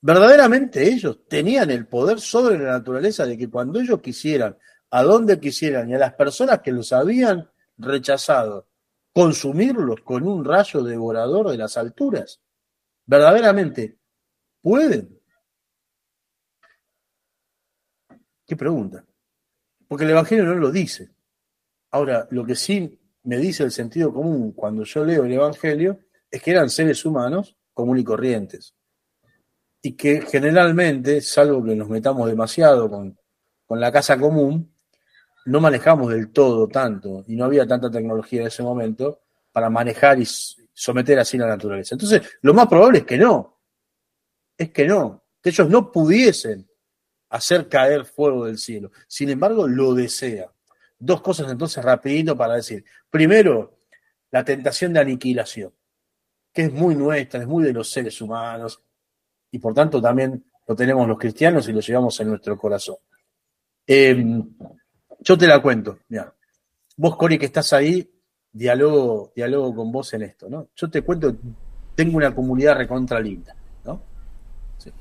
[0.00, 4.58] Verdaderamente ellos tenían el poder sobre la naturaleza de que cuando ellos quisieran,
[4.90, 8.66] a donde quisieran y a las personas que los habían rechazado,
[9.12, 12.40] consumirlos con un rayo devorador de las alturas.
[13.08, 13.96] Verdaderamente,
[14.60, 15.18] ¿pueden?
[18.46, 19.02] ¿Qué pregunta?
[19.88, 21.08] Porque el Evangelio no lo dice.
[21.90, 26.42] Ahora, lo que sí me dice el sentido común cuando yo leo el Evangelio es
[26.42, 28.74] que eran seres humanos común y corrientes
[29.80, 33.18] y que generalmente, salvo que nos metamos demasiado con,
[33.64, 34.70] con, la casa común,
[35.46, 40.20] no manejamos del todo tanto y no había tanta tecnología en ese momento para manejar
[40.20, 40.26] y
[40.78, 41.96] someter así la naturaleza.
[41.96, 43.60] Entonces, lo más probable es que no,
[44.56, 46.70] es que no, que ellos no pudiesen
[47.30, 48.92] hacer caer fuego del cielo.
[49.08, 50.52] Sin embargo, lo desea.
[50.96, 52.84] Dos cosas entonces rapidito para decir.
[53.10, 53.80] Primero,
[54.30, 55.74] la tentación de aniquilación,
[56.52, 58.80] que es muy nuestra, es muy de los seres humanos,
[59.50, 62.96] y por tanto también lo tenemos los cristianos y lo llevamos en nuestro corazón.
[63.84, 64.24] Eh,
[65.20, 66.32] yo te la cuento, mira.
[66.96, 68.08] Vos, Cori, que estás ahí,
[68.52, 70.68] dialogo, dialogo con vos en esto, ¿no?
[70.74, 71.36] Yo te cuento,
[71.94, 74.00] tengo una comunidad recontra linda, ¿no?
[74.78, 74.92] Sí.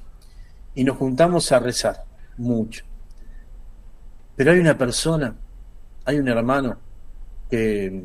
[0.76, 2.04] Y nos juntamos a rezar,
[2.38, 2.84] mucho.
[4.36, 5.36] Pero hay una persona,
[6.06, 6.78] hay un hermano
[7.50, 8.04] que,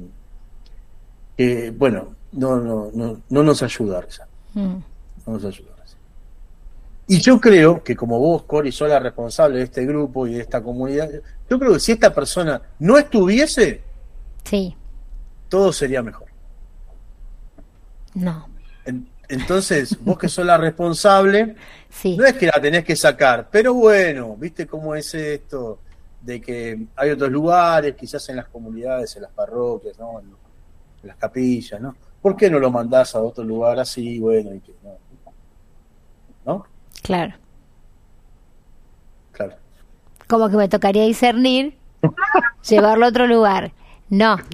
[1.36, 4.28] que bueno, no, no, no, no nos ayuda a rezar.
[4.54, 4.76] Mm.
[5.26, 5.72] No nos ayuda.
[7.06, 10.40] Y yo creo que como vos, Cori, sos la responsable de este grupo y de
[10.40, 11.10] esta comunidad,
[11.50, 13.82] yo creo que si esta persona no estuviese,
[14.44, 14.74] sí.
[15.52, 16.28] Todo sería mejor.
[18.14, 18.48] No.
[18.86, 21.56] En, entonces, vos que sos la responsable,
[21.90, 22.16] sí.
[22.16, 25.80] no es que la tenés que sacar, pero bueno, viste cómo es esto,
[26.22, 30.20] de que hay otros lugares, quizás en las comunidades, en las parroquias, ¿no?
[30.20, 30.28] en,
[31.02, 31.94] en las capillas, ¿no?
[32.22, 34.96] ¿Por qué no lo mandás a otro lugar así, bueno, y que no?
[36.46, 36.66] ¿No?
[37.02, 37.34] Claro.
[39.32, 39.56] Claro.
[40.26, 41.76] Como que me tocaría discernir,
[42.66, 43.72] llevarlo a otro lugar.
[44.08, 44.38] No.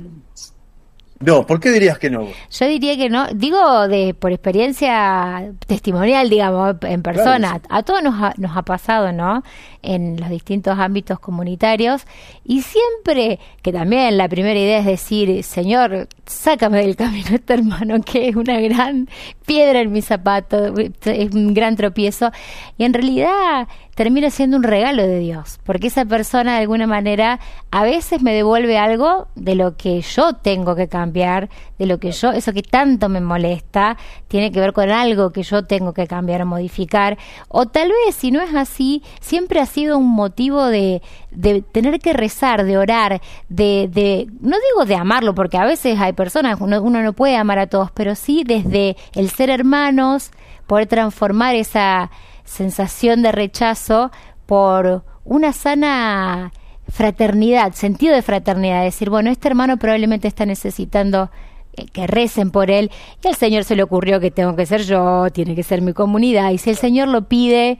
[1.20, 2.28] No, ¿por qué dirías que no?
[2.50, 3.26] Yo diría que no.
[3.34, 7.58] Digo de por experiencia testimonial, digamos, en persona.
[7.58, 7.64] Claro.
[7.68, 9.42] A todos nos ha, nos ha pasado, ¿no?
[9.82, 12.06] En los distintos ámbitos comunitarios.
[12.44, 18.00] Y siempre, que también la primera idea es decir, Señor, sácame del camino este hermano,
[18.04, 19.08] que es una gran
[19.44, 20.72] piedra en mi zapato,
[21.04, 22.30] es un gran tropiezo.
[22.76, 23.66] Y en realidad
[23.98, 27.40] termina siendo un regalo de Dios, porque esa persona de alguna manera
[27.72, 31.48] a veces me devuelve algo de lo que yo tengo que cambiar,
[31.80, 33.96] de lo que yo, eso que tanto me molesta,
[34.28, 37.18] tiene que ver con algo que yo tengo que cambiar o modificar,
[37.48, 41.98] o tal vez si no es así, siempre ha sido un motivo de, de tener
[41.98, 46.60] que rezar, de orar, de, de, no digo de amarlo, porque a veces hay personas,
[46.60, 50.30] uno, uno no puede amar a todos, pero sí desde el ser hermanos,
[50.68, 52.12] poder transformar esa
[52.48, 54.10] sensación de rechazo
[54.46, 56.52] por una sana
[56.88, 61.30] fraternidad, sentido de fraternidad, decir, bueno, este hermano probablemente está necesitando
[61.74, 62.90] eh, que recen por él
[63.22, 65.92] y al Señor se le ocurrió que tengo que ser yo, tiene que ser mi
[65.92, 67.78] comunidad y si el Señor lo pide,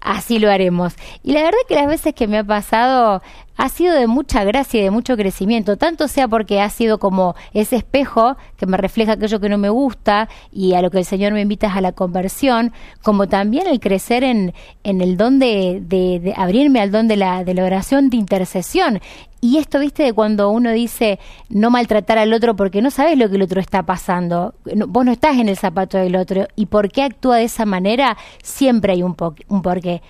[0.00, 0.94] así lo haremos.
[1.22, 3.22] Y la verdad que las veces que me ha pasado
[3.60, 7.34] ha sido de mucha gracia y de mucho crecimiento, tanto sea porque ha sido como
[7.52, 11.04] ese espejo que me refleja aquello que no me gusta y a lo que el
[11.04, 15.38] Señor me invita es a la conversión, como también el crecer en, en el don
[15.38, 18.98] de, de, de abrirme al don de la, de la oración de intercesión.
[19.42, 21.18] Y esto, viste, de cuando uno dice
[21.50, 25.04] no maltratar al otro porque no sabes lo que el otro está pasando, no, vos
[25.04, 28.94] no estás en el zapato del otro y por qué actúa de esa manera, siempre
[28.94, 30.00] hay un, po un porqué.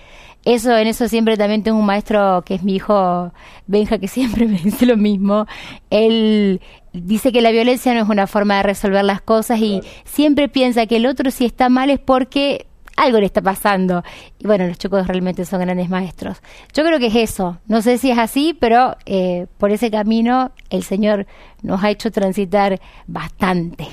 [0.43, 3.31] Eso, en eso siempre también tengo un maestro que es mi hijo
[3.67, 5.45] Benja, que siempre me dice lo mismo.
[5.89, 6.61] Él
[6.93, 10.87] dice que la violencia no es una forma de resolver las cosas y siempre piensa
[10.87, 12.65] que el otro si está mal es porque
[12.97, 14.03] algo le está pasando.
[14.39, 16.41] Y bueno, los chicos realmente son grandes maestros.
[16.73, 17.59] Yo creo que es eso.
[17.67, 21.27] No sé si es así, pero eh, por ese camino el Señor
[21.61, 23.87] nos ha hecho transitar bastante.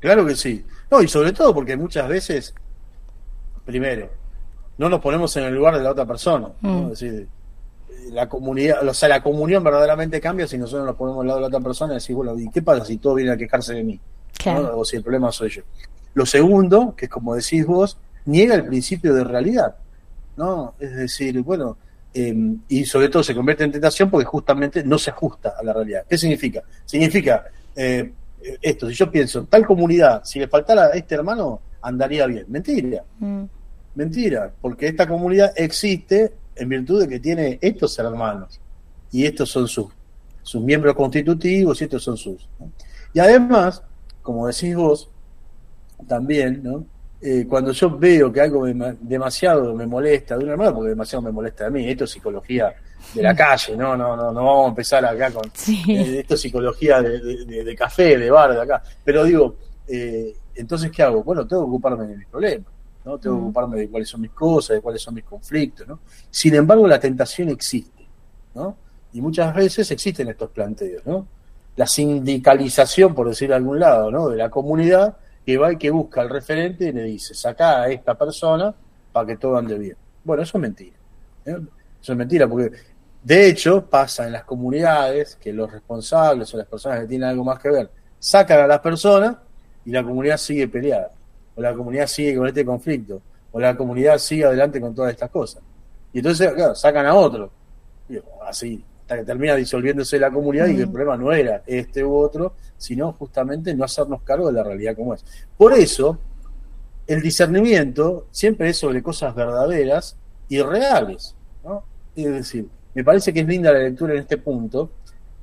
[0.00, 0.64] Claro que sí.
[0.90, 2.54] No, y sobre todo porque muchas veces,
[3.64, 4.10] primero,
[4.78, 6.48] no nos ponemos en el lugar de la otra persona.
[6.62, 6.92] ¿no?
[6.92, 7.28] Es decir,
[8.12, 11.42] la comunidad, o sea, la comunión verdaderamente cambia si nosotros nos ponemos al lado de
[11.42, 13.84] la otra persona y decimos, bueno, ¿y qué pasa si todo viene a quejarse de
[13.84, 14.00] mí?
[14.38, 14.62] Claro.
[14.62, 14.78] ¿no?
[14.78, 15.62] O si el problema soy yo.
[16.14, 19.76] Lo segundo, que es como decís vos, niega el principio de realidad.
[20.36, 20.74] ¿no?
[20.78, 21.76] Es decir, bueno,
[22.14, 22.34] eh,
[22.68, 26.04] y sobre todo se convierte en tentación porque justamente no se ajusta a la realidad.
[26.08, 26.62] ¿Qué significa?
[26.84, 28.12] Significa eh,
[28.62, 32.46] esto, si yo pienso, tal comunidad, si le faltara a este hermano, andaría bien.
[32.48, 33.02] Mentira.
[33.18, 33.44] Mm.
[33.98, 38.60] Mentira, porque esta comunidad existe en virtud de que tiene estos hermanos
[39.10, 39.86] y estos son sus,
[40.42, 42.48] sus miembros constitutivos y estos son sus.
[42.60, 42.70] ¿no?
[43.12, 43.82] Y además,
[44.22, 45.10] como decís vos,
[46.06, 46.84] también, ¿no?
[47.20, 51.20] Eh, cuando yo veo que algo me, demasiado me molesta de un hermano, porque demasiado
[51.22, 52.72] me molesta a mí, esto es psicología
[53.12, 55.82] de la calle, no, no, no, no vamos a empezar acá con Sí.
[55.88, 58.80] eh, esto es psicología de, de- de- de café, de bar, de acá.
[59.04, 59.56] Pero digo,
[59.88, 61.24] eh, entonces, ¿qué hago?
[61.24, 62.66] Bueno, tengo que ocuparme de mis problemas,
[63.08, 63.18] ¿no?
[63.18, 66.00] Tengo que ocuparme de cuáles son mis cosas, de cuáles son mis conflictos, ¿no?
[66.30, 68.06] Sin embargo, la tentación existe,
[68.54, 68.76] ¿no?
[69.14, 71.26] Y muchas veces existen estos planteos, ¿no?
[71.76, 74.28] La sindicalización, por decir de algún lado, ¿no?
[74.28, 77.88] De la comunidad que va y que busca al referente y le dice, saca a
[77.88, 78.74] esta persona
[79.10, 79.96] para que todo ande bien.
[80.22, 80.96] Bueno, eso es mentira.
[81.46, 81.56] ¿eh?
[82.02, 82.76] Eso es mentira, porque
[83.22, 87.44] de hecho pasa en las comunidades que los responsables o las personas que tienen algo
[87.44, 89.36] más que ver sacan a las personas
[89.86, 91.12] y la comunidad sigue peleada,
[91.58, 95.28] o la comunidad sigue con este conflicto, o la comunidad sigue adelante con todas estas
[95.28, 95.60] cosas.
[96.12, 97.50] Y entonces, claro, sacan a otro,
[98.08, 102.04] y así, hasta que termina disolviéndose la comunidad y que el problema no era este
[102.04, 105.24] u otro, sino justamente no hacernos cargo de la realidad como es.
[105.56, 106.16] Por eso,
[107.08, 110.16] el discernimiento siempre es sobre cosas verdaderas
[110.48, 111.34] y reales.
[111.64, 111.82] ¿no?
[112.14, 114.92] Es decir, me parece que es linda la lectura en este punto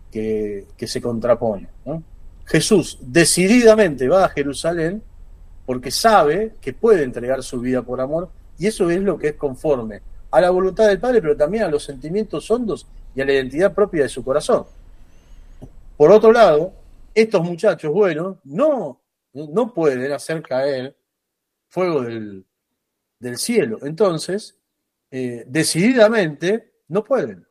[0.09, 1.67] que, que se contrapone.
[1.85, 2.01] ¿no?
[2.45, 5.03] Jesús decididamente va a Jerusalén
[5.65, 9.35] porque sabe que puede entregar su vida por amor y eso es lo que es
[9.35, 10.01] conforme
[10.31, 13.73] a la voluntad del Padre, pero también a los sentimientos hondos y a la identidad
[13.73, 14.65] propia de su corazón.
[15.97, 16.73] Por otro lado,
[17.13, 19.01] estos muchachos buenos no,
[19.33, 20.97] no pueden hacer caer
[21.69, 22.45] fuego del,
[23.19, 23.79] del cielo.
[23.83, 24.57] Entonces,
[25.11, 27.47] eh, decididamente no pueden.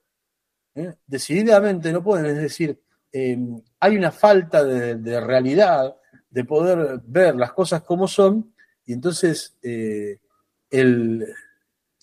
[0.74, 0.94] ¿eh?
[1.06, 2.26] Decididamente no pueden.
[2.26, 2.80] Es decir,
[3.12, 3.38] eh,
[3.80, 5.96] hay una falta de, de, realidad,
[6.34, 8.52] de poder ver las cosas como son,
[8.84, 10.18] y entonces eh,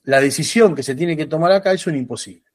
[0.03, 2.45] la decisión que se tiene que tomar acá es un imposible.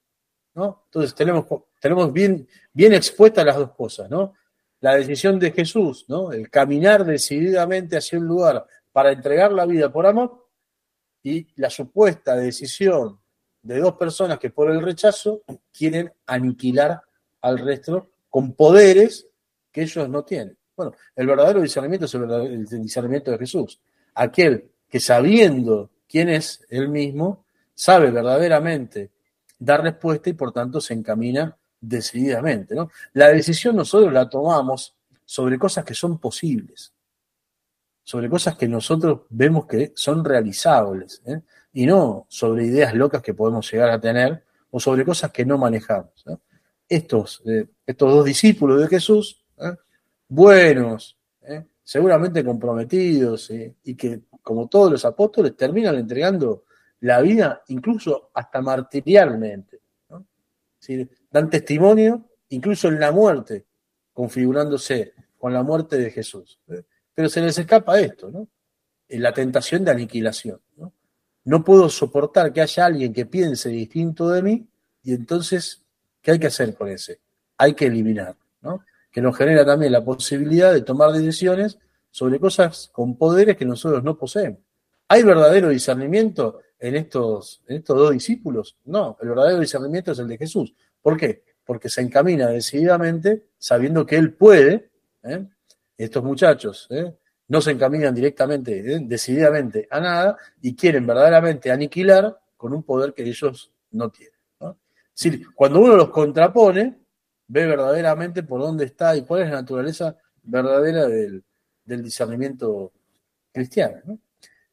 [0.55, 0.85] ¿no?
[0.87, 1.45] Entonces tenemos,
[1.79, 4.33] tenemos bien, bien expuestas las dos cosas, ¿no?
[4.81, 6.33] La decisión de Jesús, ¿no?
[6.33, 10.49] El caminar decididamente hacia un lugar para entregar la vida por amor
[11.23, 13.21] y la supuesta decisión
[13.61, 17.03] de dos personas que por el rechazo quieren aniquilar
[17.43, 19.29] al resto con poderes
[19.71, 20.57] que ellos no tienen.
[20.77, 23.81] Bueno, el verdadero discernimiento es el, discernimiento de Jesús.
[24.15, 29.11] Aquel que sabiendo quién es él mismo, sabe verdaderamente
[29.59, 32.75] dar respuesta y por tanto se encamina decididamente.
[32.75, 32.91] ¿no?
[33.15, 36.93] La decisión nosotros la tomamos sobre cosas que son posibles,
[38.05, 41.23] sobre cosas que nosotros vemos que son realizables.
[41.27, 41.41] ¿eh?
[41.77, 45.59] y no sobre ideas locas que podemos llegar a tener o sobre cosas que no
[45.59, 46.25] manejamos.
[46.89, 49.75] Estos, eh, estos dos discípulos de Jesús, ¿eh?
[50.29, 51.65] Buenos, ¿eh?
[51.83, 53.77] seguramente comprometidos ¿eh?
[53.85, 56.65] y que, como todos los apóstoles, terminan entregando
[57.01, 59.81] la vida incluso hasta martirialmente.
[61.31, 63.67] dan testimonio incluso en la muerte,
[64.13, 66.59] configurándose con la muerte de Jesús.
[66.69, 66.85] ¿eh?
[67.15, 68.49] Pero se les escapa esto, ¿no?
[69.09, 70.61] La tentación de aniquilación.
[70.77, 70.93] ¿no?
[71.47, 74.69] no puedo soportar que haya alguien que piense distinto de mí
[75.03, 75.83] y entonces,
[76.21, 77.21] ¿qué hay que hacer con ese?
[77.57, 78.85] Hay que eliminar, ¿no?
[79.17, 81.79] Que nos genera también la posibilidad de tomar decisiones
[82.11, 84.61] sobre cosas con poderes que nosotros no poseemos.
[85.09, 88.77] ¿Hay verdadero discernimiento en estos, en estos dos discípulos?
[88.85, 90.75] No, el verdadero discernimiento es el de Jesús.
[91.01, 91.45] ¿Por qué?
[91.65, 94.91] Porque se encamina decididamente sabiendo que él puede,
[95.23, 95.47] ¿eh?
[95.97, 97.15] estos muchachos, ¿eh?
[97.49, 98.99] no se encaminan directamente, ¿eh?
[99.01, 104.35] decididamente a nada y quieren verdaderamente aniquilar con un poder que ellos no tienen.
[104.61, 107.06] Es decir, cuando uno los contrapone,
[107.49, 111.43] ve verdaderamente por dónde está y cuál es la naturaleza verdadera del,
[111.85, 112.93] discernimiento
[113.53, 113.99] cristiano.
[114.05, 114.19] ¿no?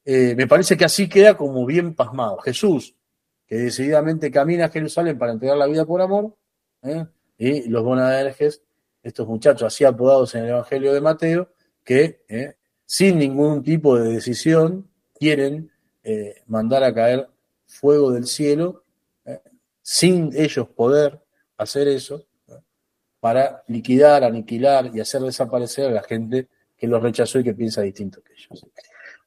[0.06, 2.38] Eh, me parece que así queda como bien pasmado.
[2.40, 2.96] Jesús,
[3.46, 6.36] que decididamente camina a Jerusalén para entregar la vida por amor,
[6.82, 7.06] ¿eh?
[7.38, 8.62] y los bonaderges,
[9.02, 11.50] estos muchachos así apodados en el Evangelio de Mateo,
[11.84, 12.56] que ¿eh?
[12.86, 15.70] sin ningún tipo de decisión quieren
[16.48, 17.30] mandar a caer
[17.66, 18.84] fuego del cielo,
[19.82, 21.22] sin ellos poder
[21.58, 22.26] hacer eso.
[23.24, 27.82] Para liquidar, aniquilar y hacer desaparecer a la gente que los rechazó y que piensa
[27.82, 28.68] distinto que ellos.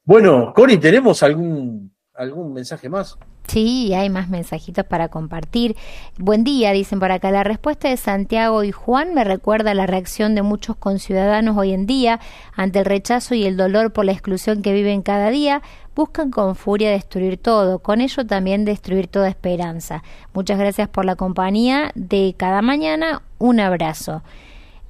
[0.04, 3.16] Bueno, Cori, ¿tenemos algún, algún mensaje más?
[3.48, 5.76] Sí, hay más mensajitos para compartir.
[6.18, 7.30] Buen día, dicen por acá.
[7.30, 11.86] La respuesta de Santiago y Juan me recuerda la reacción de muchos conciudadanos hoy en
[11.86, 12.18] día
[12.54, 15.62] ante el rechazo y el dolor por la exclusión que viven cada día.
[15.94, 20.02] Buscan con furia destruir todo, con ello también destruir toda esperanza.
[20.34, 23.22] Muchas gracias por la compañía de cada mañana.
[23.38, 24.22] Un abrazo.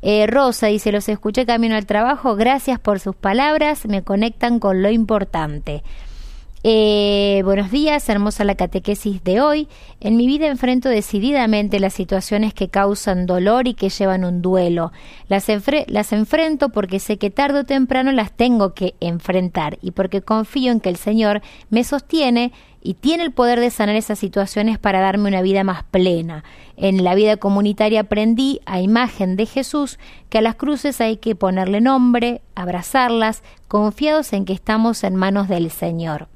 [0.03, 4.83] Eh, Rosa dice, los escuché camino al trabajo, gracias por sus palabras, me conectan con
[4.83, 5.83] lo importante.
[6.69, 9.69] Eh, buenos días, hermosa la catequesis de hoy.
[10.01, 14.91] En mi vida enfrento decididamente las situaciones que causan dolor y que llevan un duelo.
[15.29, 15.47] Las,
[15.87, 20.73] las enfrento porque sé que tarde o temprano las tengo que enfrentar y porque confío
[20.73, 21.41] en que el Señor
[21.71, 22.51] me sostiene
[22.83, 26.43] y tiene el poder de sanar esas situaciones para darme una vida más plena.
[26.77, 30.01] En la vida comunitaria aprendí, a imagen de Jesús,
[30.31, 35.47] que a las cruces hay que ponerle nombre, abrazarlas, confiados en que estamos en manos
[35.47, 36.27] del Señor.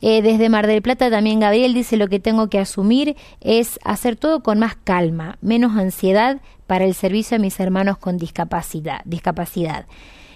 [0.00, 4.16] Eh, desde Mar del Plata también Gabriel dice lo que tengo que asumir es hacer
[4.16, 9.00] todo con más calma, menos ansiedad para el servicio a mis hermanos con discapacidad.
[9.04, 9.86] discapacidad.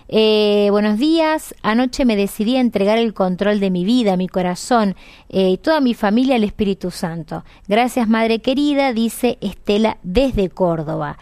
[0.08, 1.54] Eh, buenos días.
[1.62, 4.96] Anoche me decidí a entregar el control de mi vida, mi corazón
[5.28, 7.44] eh, y toda mi familia al Espíritu Santo.
[7.68, 11.18] Gracias, Madre querida, dice Estela desde Córdoba.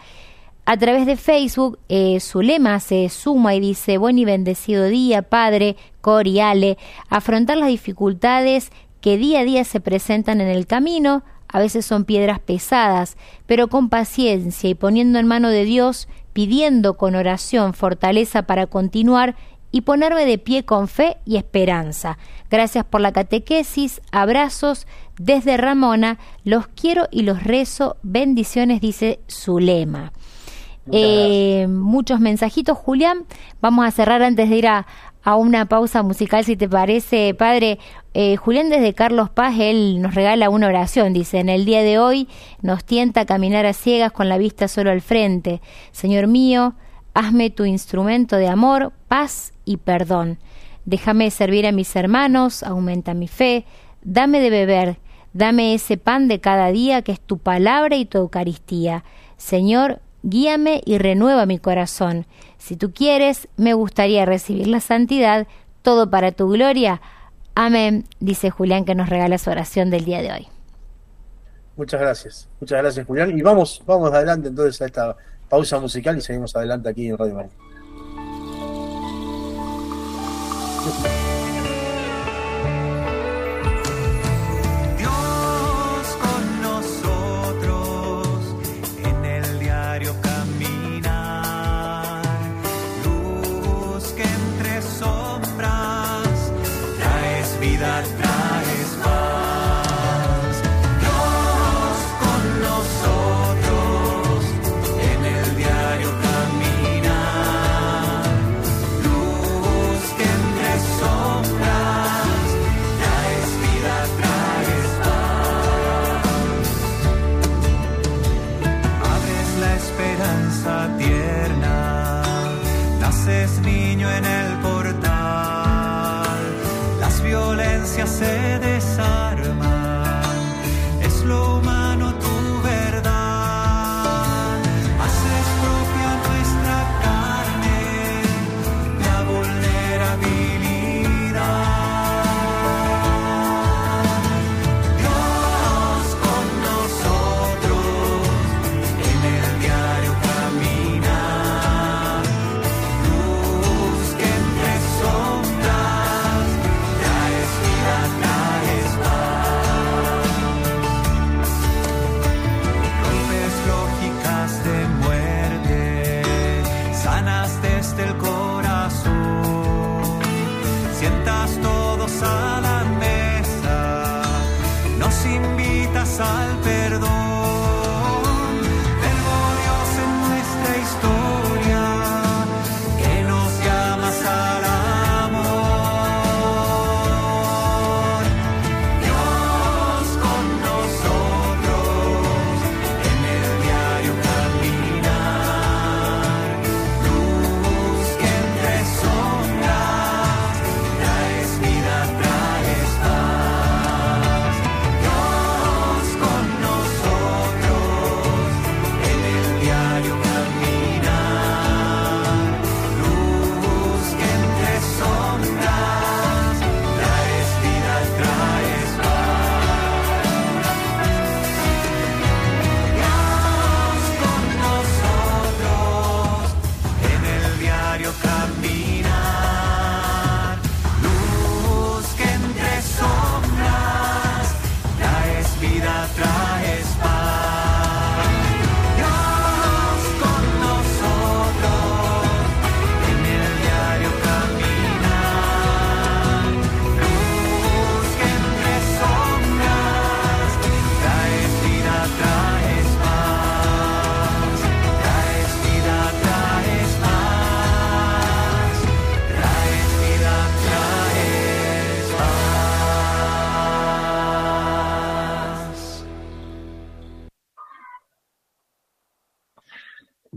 [0.65, 5.75] A través de Facebook, eh, Zulema se suma y dice, buen y bendecido día, Padre,
[6.01, 6.77] Cori, Ale,
[7.09, 12.05] afrontar las dificultades que día a día se presentan en el camino, a veces son
[12.05, 18.43] piedras pesadas, pero con paciencia y poniendo en mano de Dios, pidiendo con oración fortaleza
[18.43, 19.35] para continuar
[19.71, 22.17] y ponerme de pie con fe y esperanza.
[22.49, 24.85] Gracias por la catequesis, abrazos
[25.17, 30.13] desde Ramona, los quiero y los rezo, bendiciones, dice Zulema.
[30.91, 33.25] Eh, muchos mensajitos, Julián.
[33.61, 34.87] Vamos a cerrar antes de ir a,
[35.23, 37.79] a una pausa musical, si te parece, padre.
[38.13, 41.99] Eh, Julián desde Carlos Paz, él nos regala una oración, dice, en el día de
[41.99, 42.27] hoy
[42.61, 45.61] nos tienta a caminar a ciegas con la vista solo al frente.
[45.91, 46.73] Señor mío,
[47.13, 50.39] hazme tu instrumento de amor, paz y perdón.
[50.85, 53.65] Déjame servir a mis hermanos, aumenta mi fe,
[54.01, 54.97] dame de beber,
[55.31, 59.03] dame ese pan de cada día que es tu palabra y tu Eucaristía.
[59.37, 62.25] Señor, guíame y renueva mi corazón.
[62.57, 65.47] Si tú quieres, me gustaría recibir la santidad,
[65.81, 67.01] todo para tu gloria.
[67.55, 70.47] Amén, dice Julián que nos regala su oración del día de hoy.
[71.75, 73.37] Muchas gracias, muchas gracias Julián.
[73.37, 75.15] Y vamos, vamos adelante entonces a esta
[75.49, 77.51] pausa musical y seguimos adelante aquí en Radio María.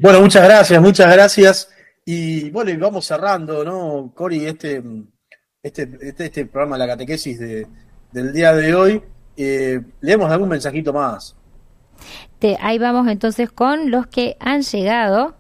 [0.05, 1.69] Bueno, muchas gracias, muchas gracias.
[2.05, 4.45] Y bueno, y vamos cerrando, ¿no, Cori?
[4.45, 4.83] Este,
[5.63, 7.67] este, este, este programa la catequesis de-
[8.13, 9.03] del día de hoy.
[9.35, 11.35] Eh, leemos algún mensajito más.
[12.39, 15.37] Te- ahí vamos entonces con los que han llegado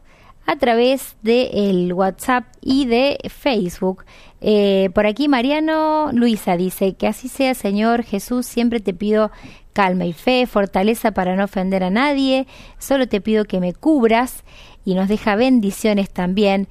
[0.46, 4.04] a través del WhatsApp y de Facebook.
[4.40, 9.30] Eh, por aquí Mariano Luisa dice que así sea Señor Jesús, siempre te pido
[9.72, 12.46] calma y fe, fortaleza para no ofender a nadie,
[12.78, 14.44] solo te pido que me cubras
[14.84, 16.68] y nos deja bendiciones también.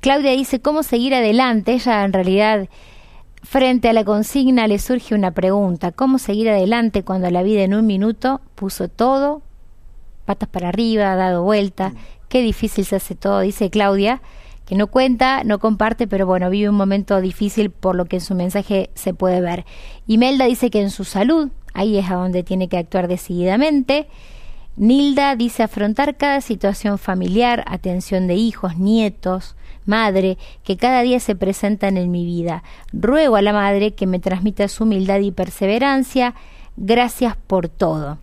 [0.00, 2.68] Claudia dice cómo seguir adelante, ella en realidad
[3.42, 7.74] Frente a la consigna le surge una pregunta, ¿cómo seguir adelante cuando la vida en
[7.74, 9.42] un minuto puso todo,
[10.28, 11.94] patas para arriba, ha dado vuelta?
[12.28, 14.20] Qué difícil se hace todo, dice Claudia,
[14.66, 18.20] que no cuenta, no comparte, pero bueno, vive un momento difícil por lo que en
[18.20, 19.64] su mensaje se puede ver.
[20.06, 24.08] Imelda dice que en su salud, ahí es a donde tiene que actuar decididamente.
[24.76, 29.56] Nilda dice afrontar cada situación familiar, atención de hijos, nietos,
[29.86, 32.62] madre, que cada día se presentan en mi vida.
[32.92, 36.34] Ruego a la madre que me transmita su humildad y perseverancia.
[36.76, 38.18] Gracias por todo.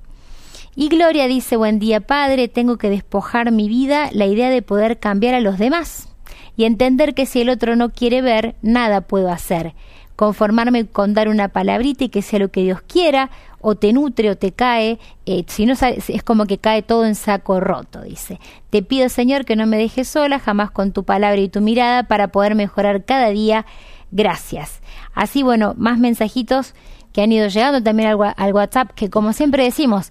[0.76, 5.00] Y Gloria dice, buen día padre, tengo que despojar mi vida la idea de poder
[5.00, 6.10] cambiar a los demás
[6.58, 9.74] y entender que si el otro no quiere ver, nada puedo hacer.
[10.18, 13.30] Conformarme con dar una palabrita y que sea lo que Dios quiera,
[13.62, 17.16] o te nutre o te cae, eh, si no es como que cae todo en
[17.16, 18.40] saco roto, dice.
[18.70, 22.04] Te pido Señor que no me dejes sola, jamás con tu palabra y tu mirada,
[22.04, 23.66] para poder mejorar cada día.
[24.12, 24.82] Gracias.
[25.14, 26.76] Así, bueno, más mensajitos
[27.12, 30.10] que han ido llegando también al WhatsApp, que como siempre decimos,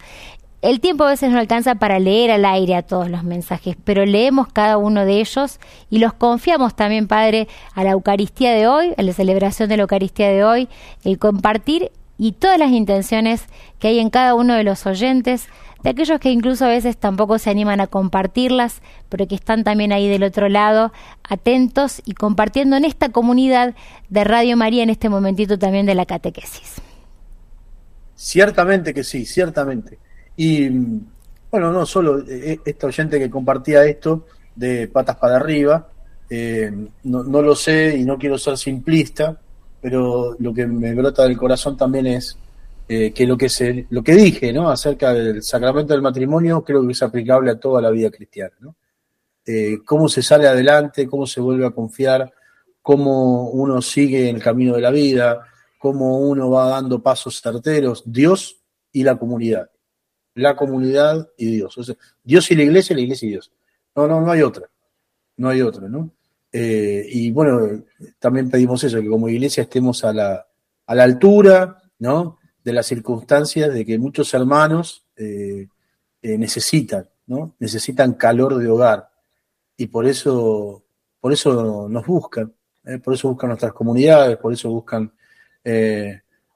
[0.65, 4.07] el tiempo a veces no alcanza para leer al aire a todos los mensajes, pero
[4.07, 5.61] leemos cada uno de ellos
[5.91, 9.83] y los confiamos también, Padre, a la Eucaristía de hoy, a la celebración de la
[9.83, 10.69] Eucaristía de hoy,
[11.05, 13.45] el compartir y todas las intenciones
[13.79, 15.49] que hay en cada uno de los oyentes,
[15.83, 19.93] de aquellos que incluso a veces tampoco se animan a compartirlas, pero que están también
[19.93, 20.95] ahí del otro lado,
[21.29, 23.75] atentos y compartiendo en esta comunidad
[24.09, 26.81] de Radio María en este momentito también de la catequesis.
[28.15, 29.99] Ciertamente que sí, ciertamente.
[30.37, 30.69] Y
[31.51, 35.89] bueno, no solo eh, esta oyente que compartía esto de patas para arriba,
[36.29, 36.71] eh,
[37.05, 39.39] no, no lo sé y no quiero ser simplista,
[39.81, 42.39] pero lo que me brota del corazón también es
[42.87, 44.69] eh, que lo que se, lo que dije, ¿no?
[44.69, 48.77] Acerca del sacramento del matrimonio, creo que es aplicable a toda la vida cristiana, ¿no?
[49.47, 52.31] Eh, cómo se sale adelante, cómo se vuelve a confiar,
[52.83, 55.47] cómo uno sigue en el camino de la vida,
[55.79, 58.63] cómo uno va dando pasos certeros, Dios
[58.93, 59.71] y la comunidad.
[60.35, 61.97] La comunidad y Dios.
[62.23, 63.53] Dios y la iglesia, la iglesia y Dios.
[63.95, 64.69] No, no, no hay otra.
[65.37, 66.11] No hay otra, ¿no?
[66.57, 67.83] Eh, y bueno,
[68.21, 70.47] también pedimos eso, que como iglesia estemos a la,
[70.87, 72.39] a la altura, ¿no?
[72.63, 75.67] De las circunstancias de que muchos hermanos eh,
[76.23, 77.57] eh, necesitan, ¿no?
[77.59, 79.11] Necesitan calor de hogar.
[79.77, 80.85] Y por eso,
[81.21, 82.55] por eso nos buscan,
[83.03, 85.13] por eso buscan nuestras comunidades, por eso buscan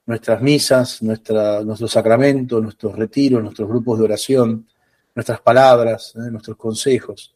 [0.09, 4.67] nuestras misas, nuestra, nuestros sacramentos, nuestros retiros, nuestros grupos de oración,
[5.15, 6.31] nuestras palabras, ¿eh?
[6.31, 7.35] nuestros consejos.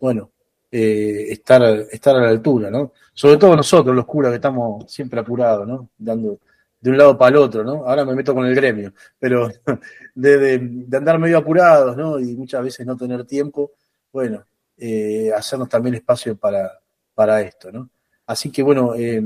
[0.00, 0.30] Bueno,
[0.72, 2.92] eh, estar, estar a la altura, ¿no?
[3.12, 5.90] Sobre todo nosotros, los curas, que estamos siempre apurados, ¿no?
[5.98, 6.38] Dando,
[6.80, 7.84] de un lado para el otro, ¿no?
[7.86, 9.50] Ahora me meto con el gremio, pero
[10.14, 12.18] de, de- andar medio apurados, ¿no?
[12.18, 13.72] Y muchas veces no tener tiempo,
[14.10, 14.42] bueno,
[14.78, 16.80] eh, hacernos también espacio para,
[17.14, 17.90] para esto, ¿no?
[18.26, 19.22] Así que bueno, eh,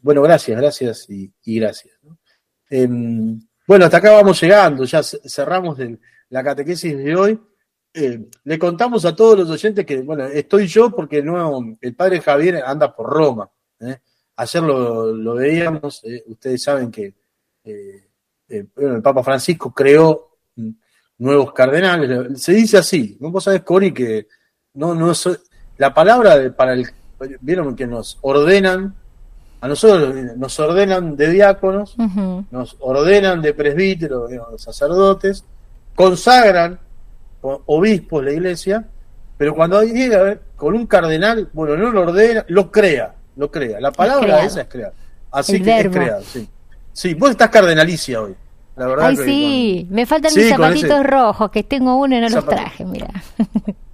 [0.00, 1.94] bueno, gracias, gracias y, y gracias.
[2.02, 2.18] ¿no?
[2.74, 2.88] Eh,
[3.66, 5.76] bueno, hasta acá vamos llegando, ya ce- cerramos
[6.30, 7.40] la catequesis de hoy.
[7.92, 12.62] Eh, le contamos a todos los oyentes que, bueno, estoy yo porque el padre Javier
[12.64, 13.50] anda por Roma.
[13.80, 13.98] ¿eh?
[14.36, 17.12] Ayer lo, veíamos, eh, ustedes saben que
[17.64, 18.08] eh,
[18.48, 20.70] el Papa Francisco creó mm,
[21.18, 22.40] nuevos cardenales.
[22.42, 23.30] Se dice así, ¿no?
[23.30, 24.26] Vos sabés, Cori, que
[24.74, 25.36] no, no so-
[25.76, 26.86] la palabra para el,
[27.42, 28.96] vieron que nos ordenan,
[29.62, 31.96] a nosotros nos ordenan de diáconos,
[32.50, 35.44] nos ordenan de presbíteros, de sacerdotes,
[35.94, 36.78] consagran
[37.40, 38.84] obispos la iglesia,
[39.36, 43.80] pero cuando llega ver, con un cardenal, bueno, no lo ordena, lo crea, lo crea.
[43.80, 44.46] La palabra creado.
[44.46, 44.92] esa es crear.
[45.30, 45.90] Así El que verbo.
[45.90, 46.48] es creado, sí.
[46.92, 48.34] Sí, vos estás cardenalicia hoy.
[48.76, 52.16] La verdad Ay, que sí, me faltan Sí, mis zapatitos ese- rojos, que tengo uno
[52.16, 53.08] y no los traje, mira.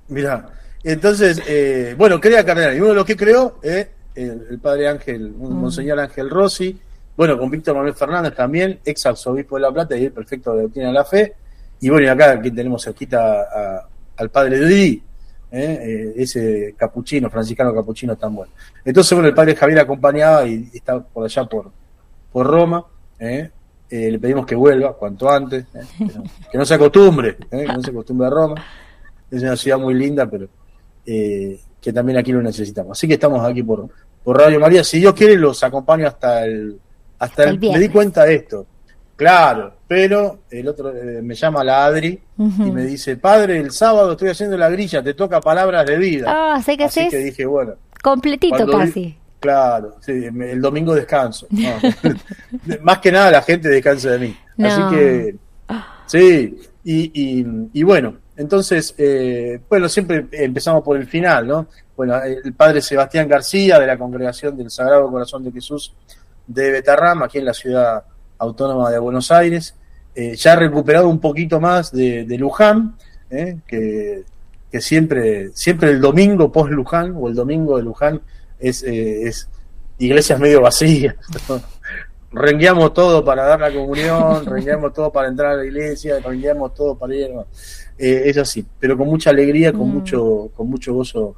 [0.09, 0.47] Mira,
[0.83, 2.75] entonces, eh, bueno, crea cardenal.
[2.77, 3.89] Y uno de los que creó es
[4.25, 5.53] el, el padre Ángel, Mm.
[5.53, 6.79] monseñor Ángel Rossi,
[7.17, 10.63] bueno, con Víctor Manuel Fernández también, ex arzobispo de La Plata y el perfecto de
[10.63, 11.35] Doctrina de la Fe.
[11.81, 15.03] Y bueno, y acá aquí tenemos cerquita a- al padre Dudi,
[15.51, 15.79] ¿eh?
[15.83, 18.53] Eh, ese capuchino, franciscano capuchino tan bueno.
[18.85, 21.71] Entonces, bueno, el padre Javier acompañaba y está por allá por,
[22.33, 22.85] por Roma.
[23.19, 23.51] ¿eh?
[23.91, 25.65] Eh, le pedimos que vuelva cuanto antes,
[25.97, 28.55] que, no, que no se acostumbre, que no se acostumbre a Roma.
[29.31, 30.49] Es una ciudad muy linda, pero
[31.05, 32.99] que también aquí lo necesitamos.
[32.99, 33.89] Así que estamos aquí por,
[34.29, 34.85] por Radio María.
[34.85, 36.79] Si Dios quiere, los acompaño hasta el.
[37.19, 38.67] Hasta El el, me di cuenta de esto.
[39.17, 44.13] Claro, pero el otro eh, me llama la Adri y me dice: Padre, el sábado
[44.13, 46.27] estoy haciendo la grilla, te toca palabras de vida.
[46.29, 49.19] Ah, sé que Así haces que dije: Bueno, completito vi- casi.
[49.41, 51.47] Claro, sí, me- el domingo descanso.
[51.51, 51.71] No.
[52.83, 54.37] Más que nada la gente descansa de mí.
[54.59, 54.69] No.
[54.69, 55.37] Así que,
[56.05, 61.67] sí, y, y, y bueno, entonces, eh, bueno, siempre empezamos por el final, ¿no?
[61.97, 65.93] Bueno, el padre Sebastián García de la Congregación del Sagrado Corazón de Jesús
[66.47, 68.05] de Betarrama, aquí en la ciudad
[68.39, 69.75] autónoma de Buenos Aires,
[70.15, 72.97] eh, ya ha recuperado un poquito más de, Luján,
[73.29, 73.59] ¿eh?
[73.67, 74.23] que,
[74.81, 78.21] siempre, siempre el domingo post Luján o el domingo de Luján
[78.61, 79.49] es, eh, es
[79.99, 81.17] iglesias medio vacías.
[81.49, 81.61] ¿no?
[82.31, 86.97] Rengueamos todo para dar la comunión, rengueamos todo para entrar a la iglesia, rengueamos todo
[86.97, 87.31] para ir.
[87.31, 87.47] ¿no?
[87.99, 89.93] Eh, es así, pero con mucha alegría, con Mm.
[89.93, 91.35] mucho, con mucho gozo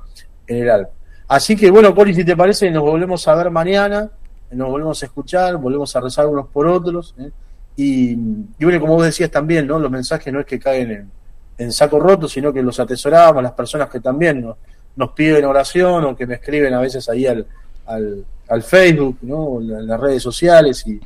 [0.47, 0.89] en el alma.
[1.29, 4.11] Así que bueno, Cori, si te parece, nos volvemos a ver mañana,
[4.51, 7.15] nos volvemos a escuchar, volvemos a rezar unos por otros.
[7.19, 7.31] ¿eh?
[7.77, 8.11] Y,
[8.59, 9.79] y bueno, como vos decías también, ¿no?
[9.79, 11.11] Los mensajes no es que caen en,
[11.57, 14.57] en saco roto, sino que los atesoramos, las personas que también nos,
[14.97, 17.47] nos piden oración o que me escriben a veces ahí al,
[17.87, 19.37] al, al Facebook, ¿no?
[19.39, 21.01] O en las redes sociales y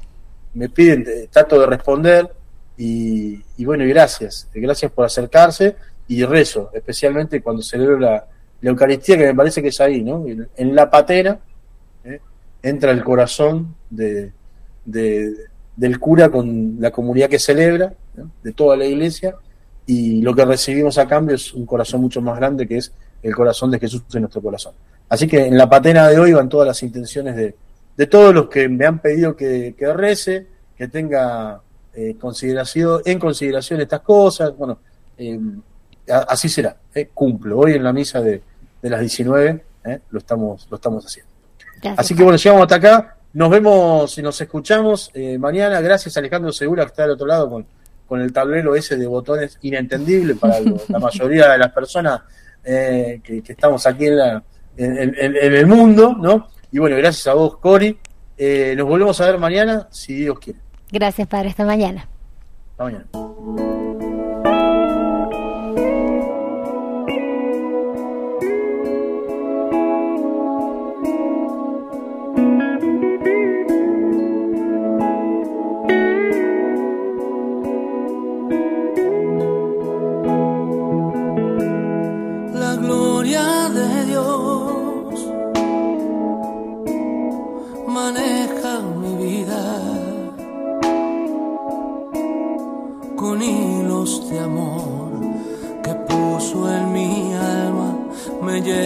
[0.55, 2.29] me piden, eh, trato de responder
[2.77, 5.77] y, bueno, gracias, eh, gracias por acercarse
[6.09, 8.27] y rezo, especialmente cuando celebro la,
[8.63, 10.25] Eucaristía, que me parece que es ahí, ¿no?
[10.57, 11.39] En, la patena
[12.03, 12.19] ¿eh?
[12.63, 14.33] entra el corazón de,
[14.87, 15.35] de-
[15.77, 17.93] del cura con la comunidad que celebra,
[18.43, 19.35] de toda la iglesia,
[19.87, 23.35] y lo que recibimos a cambio es un corazón mucho más grande que es el
[23.35, 24.73] corazón de Jesús en nuestro corazón.
[25.11, 27.55] Así que en la patena de hoy van todas las intenciones de,
[27.97, 30.47] de todos los que me han pedido que, que rece,
[30.77, 31.61] que tenga
[31.97, 34.57] eh, consideración, en consideración estas cosas.
[34.57, 34.79] Bueno,
[35.19, 35.39] eh,
[36.29, 37.11] así será, ¿eh?
[37.15, 37.59] cumplo.
[37.59, 38.43] Hoy en la misa de,
[38.83, 40.01] de las 19 ¿eh?
[40.11, 41.31] lo, estamos, lo estamos haciendo.
[41.81, 41.99] Gracias.
[41.99, 43.17] Así que bueno, llegamos hasta acá.
[43.33, 45.81] Nos vemos y nos escuchamos mañana.
[45.81, 47.67] Gracias Alejandro Segura que está del otro lado con,
[48.07, 52.21] con el tablero ese de botones inentendible para lo- la mayoría de las personas
[52.63, 54.43] que, que estamos aquí en, la,
[54.77, 56.49] en, en- en el mundo, ¿no?
[56.71, 57.99] Y bueno, gracias a vos, Cori.
[58.77, 60.59] Nos volvemos a ver mañana, si Dios quiere.
[60.95, 61.49] Gracias, Padre.
[61.49, 62.07] Hasta mañana.
[62.79, 63.74] Hasta mañana.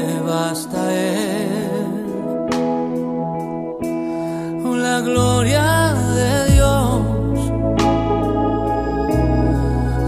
[0.00, 1.96] Lleva hasta Él.
[4.88, 7.38] La gloria de Dios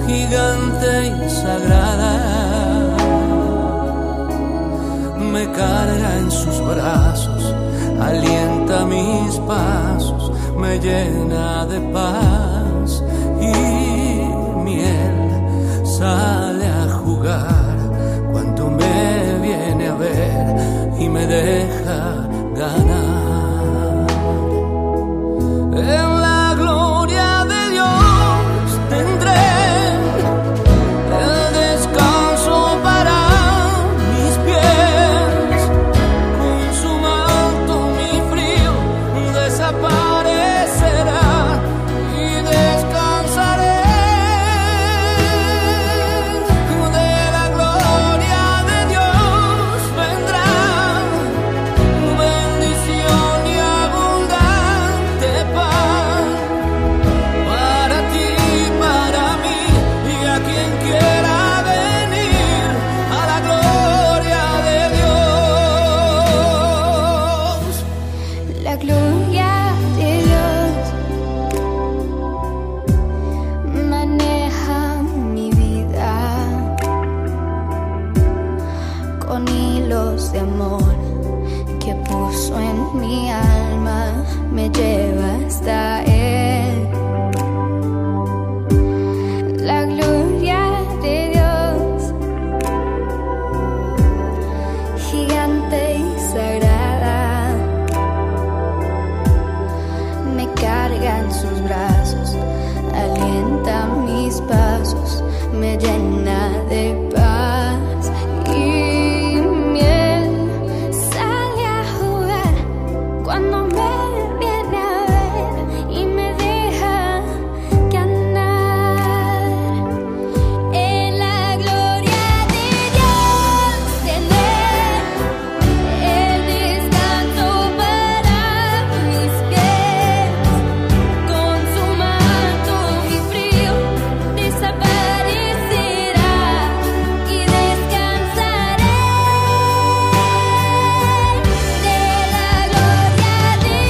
[0.06, 2.12] gigante y sagrada,
[5.32, 7.42] me carga en sus brazos,
[8.00, 13.02] alienta mis pasos, me llena de paz
[13.40, 13.52] y
[14.64, 15.20] miel
[20.98, 23.29] y me deja ganar.